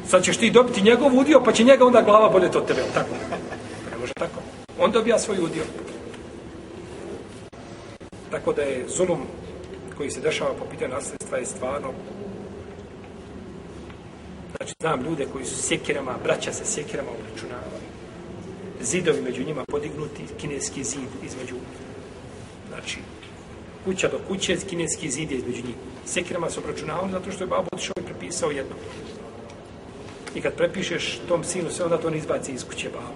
Sad 0.08 0.24
ćeš 0.24 0.36
ti 0.36 0.50
dobiti 0.50 0.82
njegov 0.82 1.18
udio, 1.18 1.42
pa 1.44 1.52
će 1.52 1.64
njega 1.64 1.86
onda 1.86 2.02
glava 2.02 2.28
boljeti 2.28 2.58
od 2.58 2.66
tebe, 2.66 2.82
tako? 2.94 3.10
Ne 3.90 3.98
može 4.00 4.12
tako. 4.14 4.40
On 4.78 4.90
dobija 4.90 5.18
svoj 5.18 5.38
udio. 5.38 5.62
Tako 8.30 8.52
da 8.52 8.62
je 8.62 8.84
zulum 8.88 9.26
koji 9.96 10.10
se 10.10 10.20
dešava 10.20 10.54
po 10.58 10.64
pitanju 10.64 10.94
nasljedstva 10.94 11.38
je 11.38 11.46
stvarno 11.46 11.92
Znači, 14.56 14.74
znam 14.80 15.04
ljude 15.04 15.26
koji 15.32 15.44
su 15.44 15.62
sjekirama, 15.62 16.14
braća 16.24 16.52
se 16.52 16.64
sjekirama 16.64 17.10
obračunavali. 17.10 17.86
Zidovi 18.80 19.22
među 19.22 19.44
njima 19.44 19.64
podignuti, 19.64 20.22
kineski 20.40 20.84
zid 20.84 21.10
između, 21.24 21.56
znači, 22.68 22.98
kuća 23.86 24.08
do 24.08 24.18
kuće, 24.28 24.56
kineski 24.68 25.10
zid 25.10 25.30
je 25.30 25.38
između 25.38 25.62
njih. 25.66 25.74
Sekirama 26.04 26.50
se 26.50 26.60
obračunavali 26.60 27.12
zato 27.12 27.30
što 27.32 27.44
je 27.44 27.48
babo 27.48 27.68
otišao 27.72 27.94
i 28.00 28.06
prepisao 28.06 28.50
jedno. 28.50 28.74
I 30.34 30.40
kad 30.40 30.54
prepišeš 30.54 31.20
tom 31.28 31.44
sinu 31.44 31.70
sve, 31.70 31.84
onda 31.84 31.98
to 31.98 32.10
ne 32.10 32.18
izbaci 32.18 32.52
iz 32.52 32.64
kuće 32.64 32.88
babo. 32.88 33.14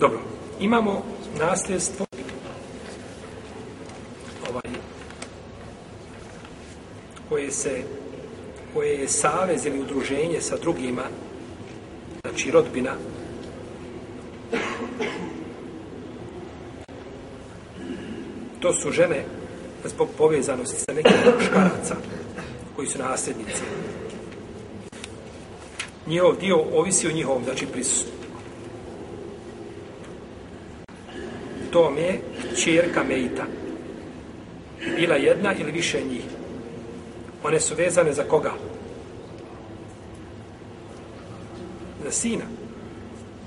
Dobro, 0.00 0.20
imamo 0.60 1.04
nasljedstvo 1.38 2.06
ovaj, 7.32 7.41
koje 7.52 7.58
se 7.58 7.82
koje 8.74 9.00
je 9.00 9.08
savez 9.08 9.66
ili 9.66 9.80
udruženje 9.80 10.40
sa 10.40 10.56
drugima 10.56 11.02
znači 12.20 12.50
rodbina 12.50 12.94
to 18.60 18.72
su 18.72 18.90
žene 18.90 19.24
zbog 19.84 20.08
povezanosti 20.18 20.76
sa 20.76 20.92
nekim 20.92 21.16
muškaraca 21.36 21.96
koji 22.76 22.88
su 22.88 22.98
nasljednici 22.98 23.62
njihov 26.06 26.36
dio 26.40 26.56
ovisi 26.72 27.08
o 27.08 27.12
njihovom 27.12 27.44
znači 27.44 27.66
prisustvu 27.66 28.12
tom 31.70 31.98
je 31.98 32.20
čerka 32.64 33.04
Mejta. 33.04 33.44
Bila 34.96 35.14
jedna 35.14 35.54
ili 35.54 35.72
više 35.72 35.98
njih. 36.10 36.41
One 37.44 37.60
su 37.60 37.74
vezane 37.74 38.12
za 38.12 38.24
koga? 38.24 38.52
Za 42.04 42.10
sina. 42.10 42.44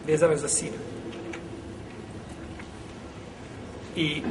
Vezane 0.08 0.38
za 0.38 0.48
sina. 0.48 0.78
I 3.96 4.22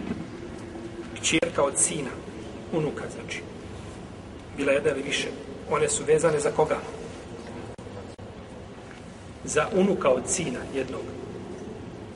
čirka 1.23 1.63
od 1.63 1.79
sina. 1.79 2.11
Unuka, 2.73 3.05
znači. 3.15 3.43
Bila 4.57 4.73
jedna 4.73 4.91
ili 4.91 5.03
više. 5.03 5.29
One 5.71 5.89
su 5.89 6.05
vezane 6.05 6.41
za 6.41 6.51
koga? 6.51 6.77
Za 9.45 9.69
unuka 9.75 10.09
od 10.09 10.23
sina 10.27 10.59
jednog. 10.75 11.03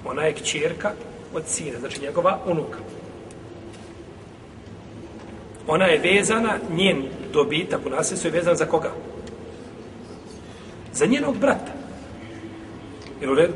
Ona 0.05 0.23
je 0.23 0.35
kćerka 0.35 0.93
od 1.35 1.43
sina, 1.47 1.79
znači 1.79 2.03
njegova 2.03 2.39
unuka. 2.47 2.79
Ona 5.67 5.85
je 5.85 5.99
vezana, 5.99 6.59
njen 6.71 7.05
dobitak 7.33 7.87
u 7.87 7.91
nasljedstvu 7.91 8.29
je 8.29 8.33
vezan 8.33 8.57
za 8.57 8.67
koga? 8.67 8.91
Za 10.93 11.07
njenog 11.07 11.39
brata. 11.39 11.73
Jel 13.21 13.33
u 13.33 13.35
redu? 13.35 13.53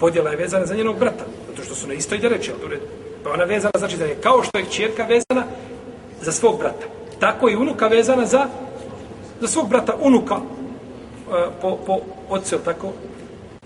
Podjela 0.00 0.30
je 0.30 0.36
vezana 0.36 0.66
za 0.66 0.74
njenog 0.74 0.98
brata, 0.98 1.24
zato 1.50 1.62
što 1.62 1.74
su 1.74 1.88
na 1.88 1.94
istoj 1.94 2.18
dereči, 2.18 2.50
jel 2.50 2.66
u 2.66 2.68
redu? 2.68 2.86
Pa 3.24 3.30
ona 3.30 3.44
vezana, 3.44 3.72
znači 3.78 3.96
da 3.96 4.04
je 4.04 4.20
kao 4.20 4.42
što 4.42 4.58
je 4.58 4.70
čerka 4.70 5.02
vezana 5.02 5.46
za 6.20 6.32
svog 6.32 6.58
brata. 6.58 6.86
Tako 7.18 7.48
i 7.48 7.56
unuka 7.56 7.86
vezana 7.86 8.26
za 8.26 8.48
za 9.40 9.48
svog 9.48 9.68
brata, 9.68 9.94
unuka 10.00 10.34
e, 10.34 10.40
po, 11.60 11.78
po 11.86 12.00
otcu, 12.28 12.58
tako, 12.64 12.92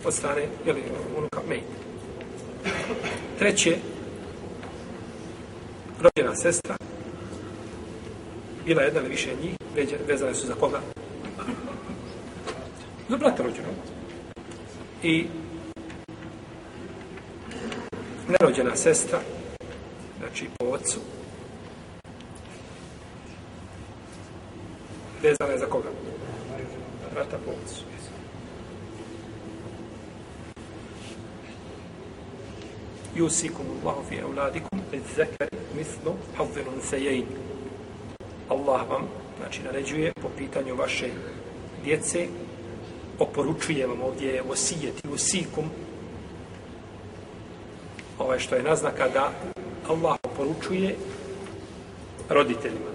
od 0.05 0.15
strane, 0.15 0.43
jel, 0.67 0.77
unuka 1.19 1.41
Mejta. 1.49 1.67
Treće, 3.39 3.77
rođena 6.01 6.37
sestra, 6.37 6.77
bila 8.69 8.83
jedna 8.83 9.01
ili 9.01 9.09
više 9.09 9.31
njih, 9.43 9.57
vezane 10.09 10.35
su 10.35 10.47
za 10.47 10.55
koga? 10.55 10.81
Za 13.09 13.17
brata 13.17 13.43
rođenog. 13.43 13.75
I 15.03 15.27
nerođena 18.29 18.77
sestra, 18.77 19.21
znači 20.19 20.47
po 20.59 20.67
ocu, 20.67 21.01
vezana 25.23 25.53
je 25.53 25.59
za 25.59 25.67
koga? 25.67 25.89
Brata 27.15 27.37
po 27.45 27.51
ocu. 27.51 27.83
Jusikum 33.17 33.67
Allahu 33.83 34.03
fi 34.09 34.17
euladikum, 34.17 34.81
iz 34.93 35.03
zekari 35.17 35.57
mislu 35.77 36.13
havzinun 36.37 36.81
sejejni. 36.83 37.58
Allah 38.49 38.91
vam 38.91 39.09
znači 39.39 39.63
naređuje 39.63 40.13
po 40.23 40.29
pitanju 40.39 40.75
vaše 40.75 41.09
djece 41.85 42.27
oporučuje 43.19 43.87
vam 43.87 44.01
ovdje 44.03 44.29
je 44.29 44.43
osijet 44.43 45.05
i 45.05 45.09
osikum 45.15 45.65
ovaj 48.19 48.39
što 48.39 48.55
je 48.55 48.63
naznaka 48.63 49.09
da 49.09 49.33
Allah 49.89 50.17
oporučuje 50.23 50.97
roditeljima 52.29 52.91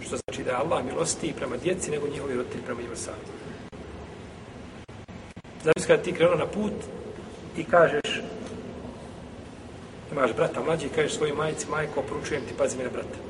što 0.00 0.16
znači 0.16 0.44
da 0.44 0.50
je 0.50 0.56
Allah 0.56 0.84
milosti 0.84 1.34
prema 1.36 1.56
djeci 1.56 1.90
nego 1.90 2.08
njihovi 2.08 2.34
roditelji 2.34 2.64
prema 2.64 2.80
njima 2.82 2.96
sami 2.96 3.24
znači 5.62 5.86
kada 5.86 6.02
ti 6.02 6.12
krenuo 6.12 6.34
na 6.36 6.46
put 6.46 6.72
i 7.56 7.64
kažeš 7.64 8.22
imaš 10.12 10.34
brata 10.36 10.62
mlađi 10.62 10.86
i 10.86 10.90
kažeš 10.90 11.12
svojoj 11.12 11.36
majici, 11.36 11.66
majko, 11.70 12.00
oporučujem 12.00 12.42
ti, 12.42 12.54
pazi 12.58 12.78
na 12.78 12.90
brata. 12.92 13.27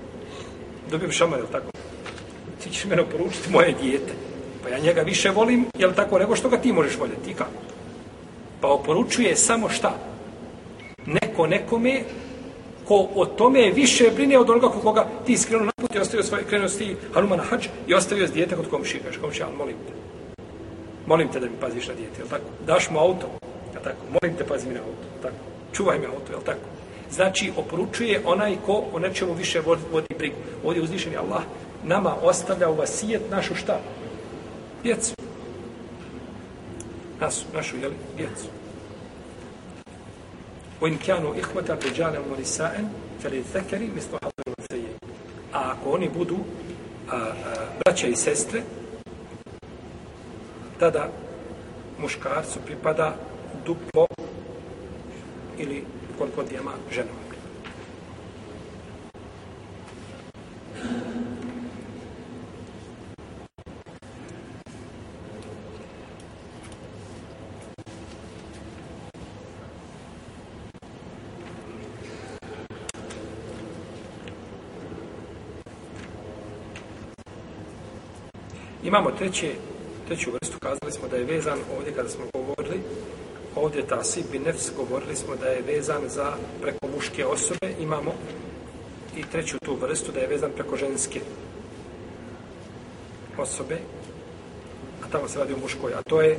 Dobijem 0.91 1.13
šamar, 1.13 1.39
jel 1.39 1.49
tako? 1.53 1.71
Ti 2.63 2.71
ćeš 2.71 2.85
mene 2.85 3.05
poručiti 3.05 3.51
moje 3.51 3.75
dijete. 3.83 4.13
Pa 4.63 4.69
ja 4.69 4.79
njega 4.79 5.01
više 5.01 5.31
volim, 5.31 5.67
jel 5.79 5.93
tako, 5.93 6.19
nego 6.19 6.37
što 6.37 6.49
ga 6.49 6.57
ti 6.57 6.73
možeš 6.73 6.99
voljeti. 6.99 7.31
I 7.31 7.35
kako? 7.35 7.51
Pa 8.61 8.69
oporučuje 8.69 9.37
samo 9.37 9.69
šta? 9.69 9.95
Neko 11.07 11.47
nekome 11.47 12.03
ko 12.85 13.09
o 13.15 13.27
tome 13.27 13.73
više 13.75 14.11
brine 14.15 14.39
od 14.39 14.51
onoga 14.51 14.69
koga 14.69 15.07
ti 15.27 15.37
skrenuo 15.37 15.67
na 15.67 15.73
put 15.77 15.95
i 15.95 15.99
ostavio 15.99 16.25
svoj, 16.25 16.45
krenuo 16.45 16.69
si 16.69 16.97
Hanuma 17.15 17.37
na 17.37 17.43
hađ 17.43 17.67
i 17.87 17.95
ostavio 17.95 18.27
s 18.27 18.33
dijete 18.33 18.57
kod 18.57 18.69
komšije. 18.71 19.03
Kaže, 19.05 19.21
komšija, 19.21 19.47
ali 19.47 19.57
molim 19.57 19.77
te. 19.77 19.93
Molim 21.07 21.29
te 21.29 21.41
da 21.41 21.47
mi 21.47 21.53
paziš 21.61 21.89
na 21.89 21.95
dijete, 21.95 22.21
jel 22.21 22.29
tako? 22.29 22.45
Daš 22.67 22.91
mu 22.91 22.99
auto, 22.99 23.27
jel 23.75 23.83
tako? 23.85 24.03
Molim 24.13 24.37
te, 24.37 24.45
pazi 24.45 24.69
mi 24.69 24.75
na 24.75 24.81
auto, 24.81 25.05
jel 25.13 25.23
tako? 25.23 25.49
čuvaj 25.73 25.99
mi 25.99 26.07
auto, 26.07 26.33
je 26.33 26.45
tako? 26.45 26.78
Znači, 27.11 27.53
oporučuje 27.57 28.23
onaj 28.25 28.57
ko 28.67 28.85
o 28.93 28.99
nečemu 28.99 29.35
više 29.35 29.61
vodi, 29.61 29.83
vodi 29.93 30.15
brigu. 30.19 30.37
Ovdje 30.65 30.83
uzvišen 30.83 31.13
je 31.13 31.19
Allah 31.19 31.43
nama 31.85 32.15
ostavlja 32.23 32.69
u 32.69 32.77
vasijet 32.77 33.23
našu 33.31 33.55
šta? 33.55 33.81
Djecu. 34.83 35.15
Nas, 37.21 37.45
našu, 37.55 37.77
jel, 37.77 37.91
djecu. 38.17 38.47
U 40.81 40.87
in 40.87 40.99
kjanu 40.99 41.35
ihvata 41.39 41.77
pređale 41.77 42.19
u 42.21 42.29
morisaen, 42.29 42.89
feli 43.23 43.45
zekeri, 43.53 43.91
mislo 43.95 44.19
hadaru 44.23 44.63
zeje. 44.71 44.93
A 45.53 45.73
ako 45.73 45.91
oni 45.91 46.11
budu 46.19 46.37
a, 47.11 47.17
a, 47.17 47.33
braća 47.85 48.07
i 48.07 48.17
sestre, 48.17 48.63
tada 50.81 51.09
muškarcu 51.99 52.59
pripada 52.67 53.17
duplo 53.67 54.07
ili 55.59 55.85
koliko 56.19 56.43
dvijema 56.43 56.73
ženama. 56.93 57.29
Imamo 78.85 79.11
treće, 79.11 79.53
treću 80.07 80.31
vrstu, 80.31 80.59
kazali 80.59 80.93
smo 80.93 81.09
da 81.09 81.17
je 81.17 81.25
vezan 81.25 81.59
ovdje 81.77 81.93
kada 81.93 82.09
smo 82.09 82.25
govorili, 82.33 82.81
ovdje 83.55 83.87
ta 83.87 84.03
bin 84.33 84.43
nefs, 84.43 84.71
govorili 84.77 85.17
smo 85.17 85.37
da 85.37 85.47
je 85.47 85.63
vezan 85.63 86.09
za 86.09 86.33
preko 86.63 86.87
muške 86.95 87.27
osobe, 87.27 87.75
imamo 87.81 88.15
i 89.17 89.23
treću 89.33 89.59
tu 89.59 89.75
vrstu 89.75 90.13
da 90.13 90.21
je 90.21 90.27
vezan 90.27 90.51
preko 90.55 90.77
ženske 90.77 91.21
osobe, 93.39 93.79
a 95.05 95.11
tamo 95.13 95.29
se 95.29 95.39
radi 95.39 95.53
o 95.53 95.59
muškoj, 95.59 95.93
a 95.95 96.03
to 96.03 96.23
je 96.23 96.39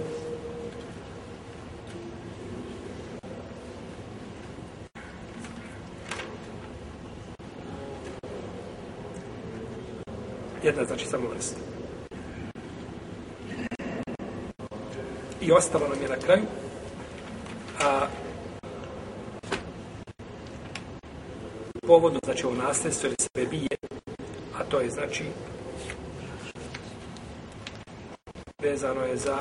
jedna 10.64 10.84
znači 10.86 11.08
samo 11.08 11.28
vrsta. 11.30 11.60
I 15.42 15.52
ostalo 15.52 15.88
nam 15.88 16.02
je 16.02 16.10
na 16.10 16.16
kraju 16.16 16.44
a 17.80 18.08
povodno 22.00 22.20
znači 22.24 22.46
ovo 22.46 22.56
nasljedstvo 22.56 23.08
ili 23.08 23.16
sebe 23.20 23.50
bije 23.50 23.78
a 24.60 24.64
to 24.64 24.80
je 24.80 24.90
znači 24.90 25.24
vezano 28.62 29.02
je 29.02 29.18
za 29.18 29.38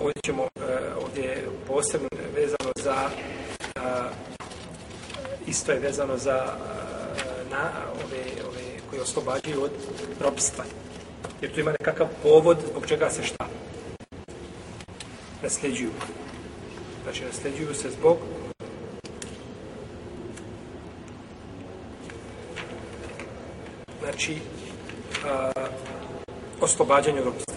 ovdje 0.00 0.20
ćemo 0.24 0.42
e, 0.42 0.94
ovdje 1.02 1.22
je 1.22 1.48
posebno 1.66 2.08
vezano 2.34 2.72
za 2.82 3.10
e, 3.76 3.80
isto 5.46 5.72
je 5.72 5.78
vezano 5.78 6.18
za 6.18 6.36
e, 6.36 7.50
na 7.50 7.70
ove, 8.04 8.24
ove 8.48 8.80
koji 8.90 9.02
oslobađaju 9.02 9.62
od 9.62 9.72
robstva. 10.20 10.64
Jer 11.40 11.54
tu 11.54 11.60
ima 11.60 11.70
nekakav 11.70 12.08
povod 12.22 12.58
zbog 12.70 12.86
čega 12.86 13.10
se 13.10 13.22
šta? 13.22 13.48
Nasljeđuju. 15.42 15.90
Znači, 17.02 17.24
nasljeđuju 17.24 17.74
se 17.74 17.90
zbog 17.90 18.18
znači 24.22 24.40
a, 25.24 25.50
uh, 25.56 25.62
oslobađanju 26.60 27.18
od 27.18 27.24
robstva. 27.24 27.54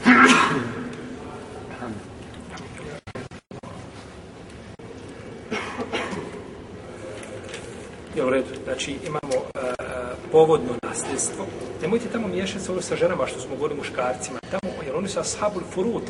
Je 8.15 8.25
u 8.25 8.29
redu. 8.29 8.47
Znači, 8.63 8.95
imamo 9.07 9.35
uh, 9.35 9.61
povodno 10.31 10.69
nasljedstvo. 10.83 11.45
Nemojte 11.81 12.05
tamo 12.11 12.27
miješati 12.27 12.65
se 12.65 12.71
ono 12.71 12.81
sa 12.81 12.95
ženama 12.95 13.27
što 13.27 13.39
smo 13.39 13.55
govorili 13.55 13.79
muškarcima. 13.79 14.39
Tamo, 14.51 14.73
jer 14.85 14.95
oni 14.95 15.07
su 15.07 15.19
ashabul 15.19 15.63
furud. 15.73 16.03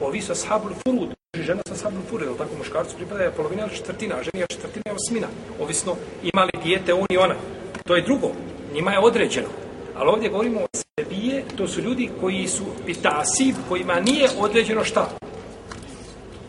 Ovi 0.00 0.20
su 0.20 0.32
ashabul 0.32 0.72
furud. 0.86 1.08
Žena 1.36 1.62
sa 1.68 1.74
ashabul 1.74 2.02
furud, 2.10 2.26
ili 2.26 2.38
tako 2.38 2.50
muškarcu 2.58 2.96
pripada 2.96 3.22
je 3.22 3.30
polovina 3.30 3.62
ili 3.62 3.76
četvrtina, 3.76 4.14
a 4.14 4.22
ženi 4.22 4.40
je 4.40 4.46
četvrtina 4.46 4.82
je 4.86 4.94
osmina. 4.94 5.26
Ovisno 5.60 5.96
imali 6.22 6.50
dijete 6.64 6.94
on 6.94 7.06
i 7.10 7.16
ona. 7.16 7.34
To 7.84 7.96
je 7.96 8.02
drugo. 8.02 8.30
Njima 8.74 8.92
je 8.92 8.98
određeno. 8.98 9.48
Ali 9.96 10.10
ovdje 10.10 10.28
govorimo 10.28 10.60
o 10.60 10.66
sebije, 11.00 11.44
to 11.56 11.68
su 11.68 11.80
ljudi 11.80 12.10
koji 12.20 12.48
su 12.48 12.64
pitasiv, 12.86 13.54
kojima 13.68 14.00
nije 14.00 14.28
određeno 14.38 14.84
šta? 14.84 15.08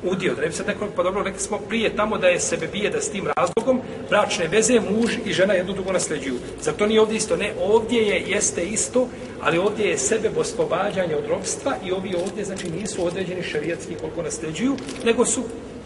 udio. 0.05 0.35
Da 0.35 0.41
ne 0.41 0.47
bi 0.47 0.53
sad 0.53 0.67
neko, 0.67 0.87
pa 0.95 1.03
dobro, 1.03 1.23
rekli 1.23 1.39
smo 1.39 1.57
prije 1.57 1.95
tamo 1.95 2.17
da 2.17 2.27
je 2.27 2.39
sebe 2.39 2.67
bije 2.67 2.89
da 2.89 3.01
s 3.01 3.11
tim 3.11 3.27
razlogom 3.37 3.81
bračne 4.09 4.47
veze 4.47 4.79
muž 4.79 5.11
i 5.25 5.33
žena 5.33 5.53
jedno 5.53 5.73
drugo 5.73 5.91
nasljeđuju. 5.91 6.35
Zato 6.61 6.85
nije 6.85 7.01
ovdje 7.01 7.17
isto. 7.17 7.35
Ne, 7.35 7.53
ovdje 7.61 8.01
je, 8.01 8.23
jeste 8.27 8.63
isto, 8.63 9.07
ali 9.41 9.57
ovdje 9.57 9.89
je 9.89 9.97
sebe 9.97 10.29
oslobađanje 10.37 11.15
od 11.15 11.25
robstva 11.29 11.75
i 11.85 11.91
ovi 11.91 12.15
ovdje, 12.15 12.45
znači, 12.45 12.69
nisu 12.69 13.07
određeni 13.07 13.43
šarijatski 13.43 13.95
koliko 13.95 14.21
nasljeđuju, 14.21 14.75
nego 15.05 15.25
su 15.25 15.43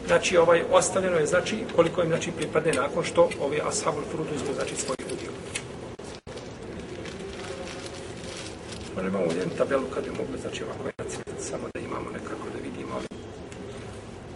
znači 0.08 0.38
ovaj 0.38 0.62
ostavljeno 0.72 1.18
je 1.18 1.26
znači 1.26 1.56
koliko 1.76 2.02
im 2.02 2.08
znači 2.08 2.32
pripadne 2.32 2.72
nakon 2.74 3.04
što 3.04 3.30
ovi 3.42 3.62
ashabul 3.68 4.04
furud 4.12 4.28
uzmu 4.36 4.54
znači 4.56 4.76
svoj 4.76 4.96
udio. 9.00 9.12
Možemo 9.12 9.18
imamo 9.18 9.40
jednu 9.40 9.58
tabelu 9.58 9.86
kad 9.94 10.04
bi 10.04 10.10
mogli 10.10 10.38
znači 10.42 10.64
ovako 10.64 10.84
nacrtati 10.98 11.44
samo 11.44 11.68
da 11.74 11.80
imamo 11.80 12.10
nekako 12.12 12.46
da 12.54 12.60
vidimo 12.64 12.94
ali 12.96 13.08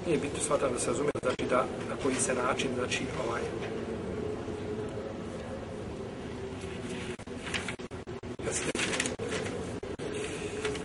nije 0.06 0.18
bitno 0.18 0.40
shvatam 0.40 0.74
da 0.74 0.80
se 0.80 0.88
razume, 0.88 1.10
znači 1.22 1.46
da 1.50 1.66
na 1.90 1.96
koji 2.04 2.16
se 2.16 2.34
način, 2.34 2.70
znači 2.76 3.04
ovaj, 3.28 3.42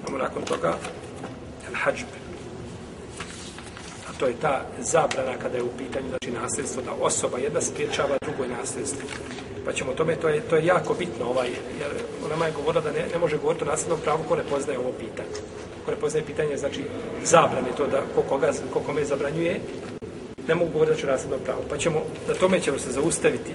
Imamo 0.00 0.18
nakon 0.18 0.42
toga 0.42 0.74
al-hađb. 1.70 2.06
A 4.08 4.12
to 4.18 4.26
je 4.26 4.34
ta 4.40 4.66
zabrana 4.78 5.38
kada 5.42 5.56
je 5.56 5.62
u 5.62 5.76
pitanju 5.78 6.08
znači, 6.08 6.30
nasljedstvo, 6.30 6.82
da 6.82 6.92
osoba 7.00 7.38
jedna 7.38 7.60
spriječava 7.60 8.18
drugoj 8.24 8.48
nasljedstvo. 8.48 9.08
Pa 9.68 9.74
ćemo 9.74 9.92
tome, 9.92 10.16
to 10.16 10.28
je, 10.28 10.40
to 10.40 10.56
je 10.56 10.66
jako 10.66 10.94
bitno, 10.94 11.26
ovaj, 11.26 11.48
jer 11.80 11.90
ona 12.34 12.46
je 12.46 12.52
govorila 12.52 12.84
da 12.84 12.92
ne, 12.92 13.04
ne 13.12 13.18
može 13.18 13.36
govoriti 13.36 13.64
o 13.64 13.66
nasljednom 13.66 14.00
pravu 14.00 14.24
ko 14.28 14.36
ne 14.36 14.42
poznaje 14.50 14.78
ovo 14.78 14.92
pitanje. 14.92 15.28
Ko 15.84 15.90
ne 15.90 15.96
poznaje 15.96 16.24
pitanje, 16.26 16.56
znači 16.56 16.84
zabrane 17.24 17.68
to 17.76 17.86
da 17.86 18.00
ko, 18.14 18.22
koga, 18.22 18.52
ko 18.72 18.80
kome 18.80 19.04
zabranjuje, 19.04 19.60
ne 20.48 20.54
mogu 20.54 20.70
govoriti 20.72 20.92
znači 20.92 21.06
da 21.06 21.12
ću 21.12 21.12
nasljedno 21.12 21.44
pravo. 21.44 21.60
Pa 21.70 21.76
ćemo, 21.78 22.02
na 22.28 22.34
tome 22.34 22.60
ćemo 22.60 22.78
se 22.78 22.92
zaustaviti 22.92 23.52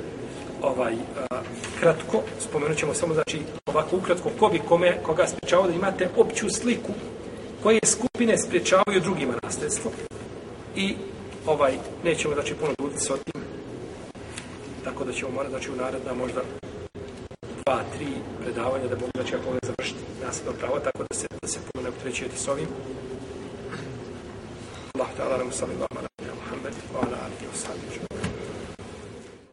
ovaj 0.61 0.93
a, 1.32 1.41
kratko, 1.80 2.22
spomenut 2.39 2.78
ćemo 2.78 2.93
samo, 2.93 3.14
znači, 3.14 3.39
ovako 3.66 3.97
ukratko, 3.97 4.30
ko 4.39 4.49
bi 4.49 4.59
kome, 4.59 4.97
koga 5.03 5.28
spriječavao 5.28 5.68
da 5.68 5.74
imate 5.74 6.09
opću 6.18 6.49
sliku 6.49 6.93
koje 7.64 7.80
skupine 7.86 8.38
spriječavaju 8.38 9.01
drugima 9.01 9.34
nasljedstvo. 9.43 9.91
I 10.76 10.95
ovaj, 11.45 11.74
nećemo, 12.03 12.34
znači, 12.34 12.53
puno 12.53 12.74
duditi 12.80 13.01
se 13.01 13.14
o 13.14 13.18
tim, 13.18 13.41
tako 14.84 15.04
da 15.04 15.12
ćemo 15.12 15.32
morati, 15.32 15.52
znači, 15.52 15.72
u 15.72 15.76
naredna 15.76 16.14
možda 16.14 16.42
dva, 17.66 17.84
tri 17.94 18.08
predavanja 18.44 18.88
da 18.88 18.96
Bog 18.96 19.10
da 19.14 19.22
ako 19.22 19.50
ako 19.50 19.60
završiti 19.64 20.00
nasljedno 20.26 20.54
pravo, 20.60 20.80
tako 20.80 21.04
da 21.10 21.16
se, 21.16 21.28
da 21.42 21.48
se 21.48 21.60
puno 21.72 21.84
ne 21.84 21.90
utrećujete 21.90 22.38
s 22.38 22.48
ovim. 22.48 22.68
Allah 24.96 25.10
ta'ala 25.18 25.38
nam 25.38 25.52
sallallahu 25.52 25.96
ala 26.00 26.08
Muhammed 26.42 26.74
wa 26.94 26.98
ala 27.06 27.18
alihi 27.26 27.46
wa 27.52 27.58
sallam. 27.66 27.93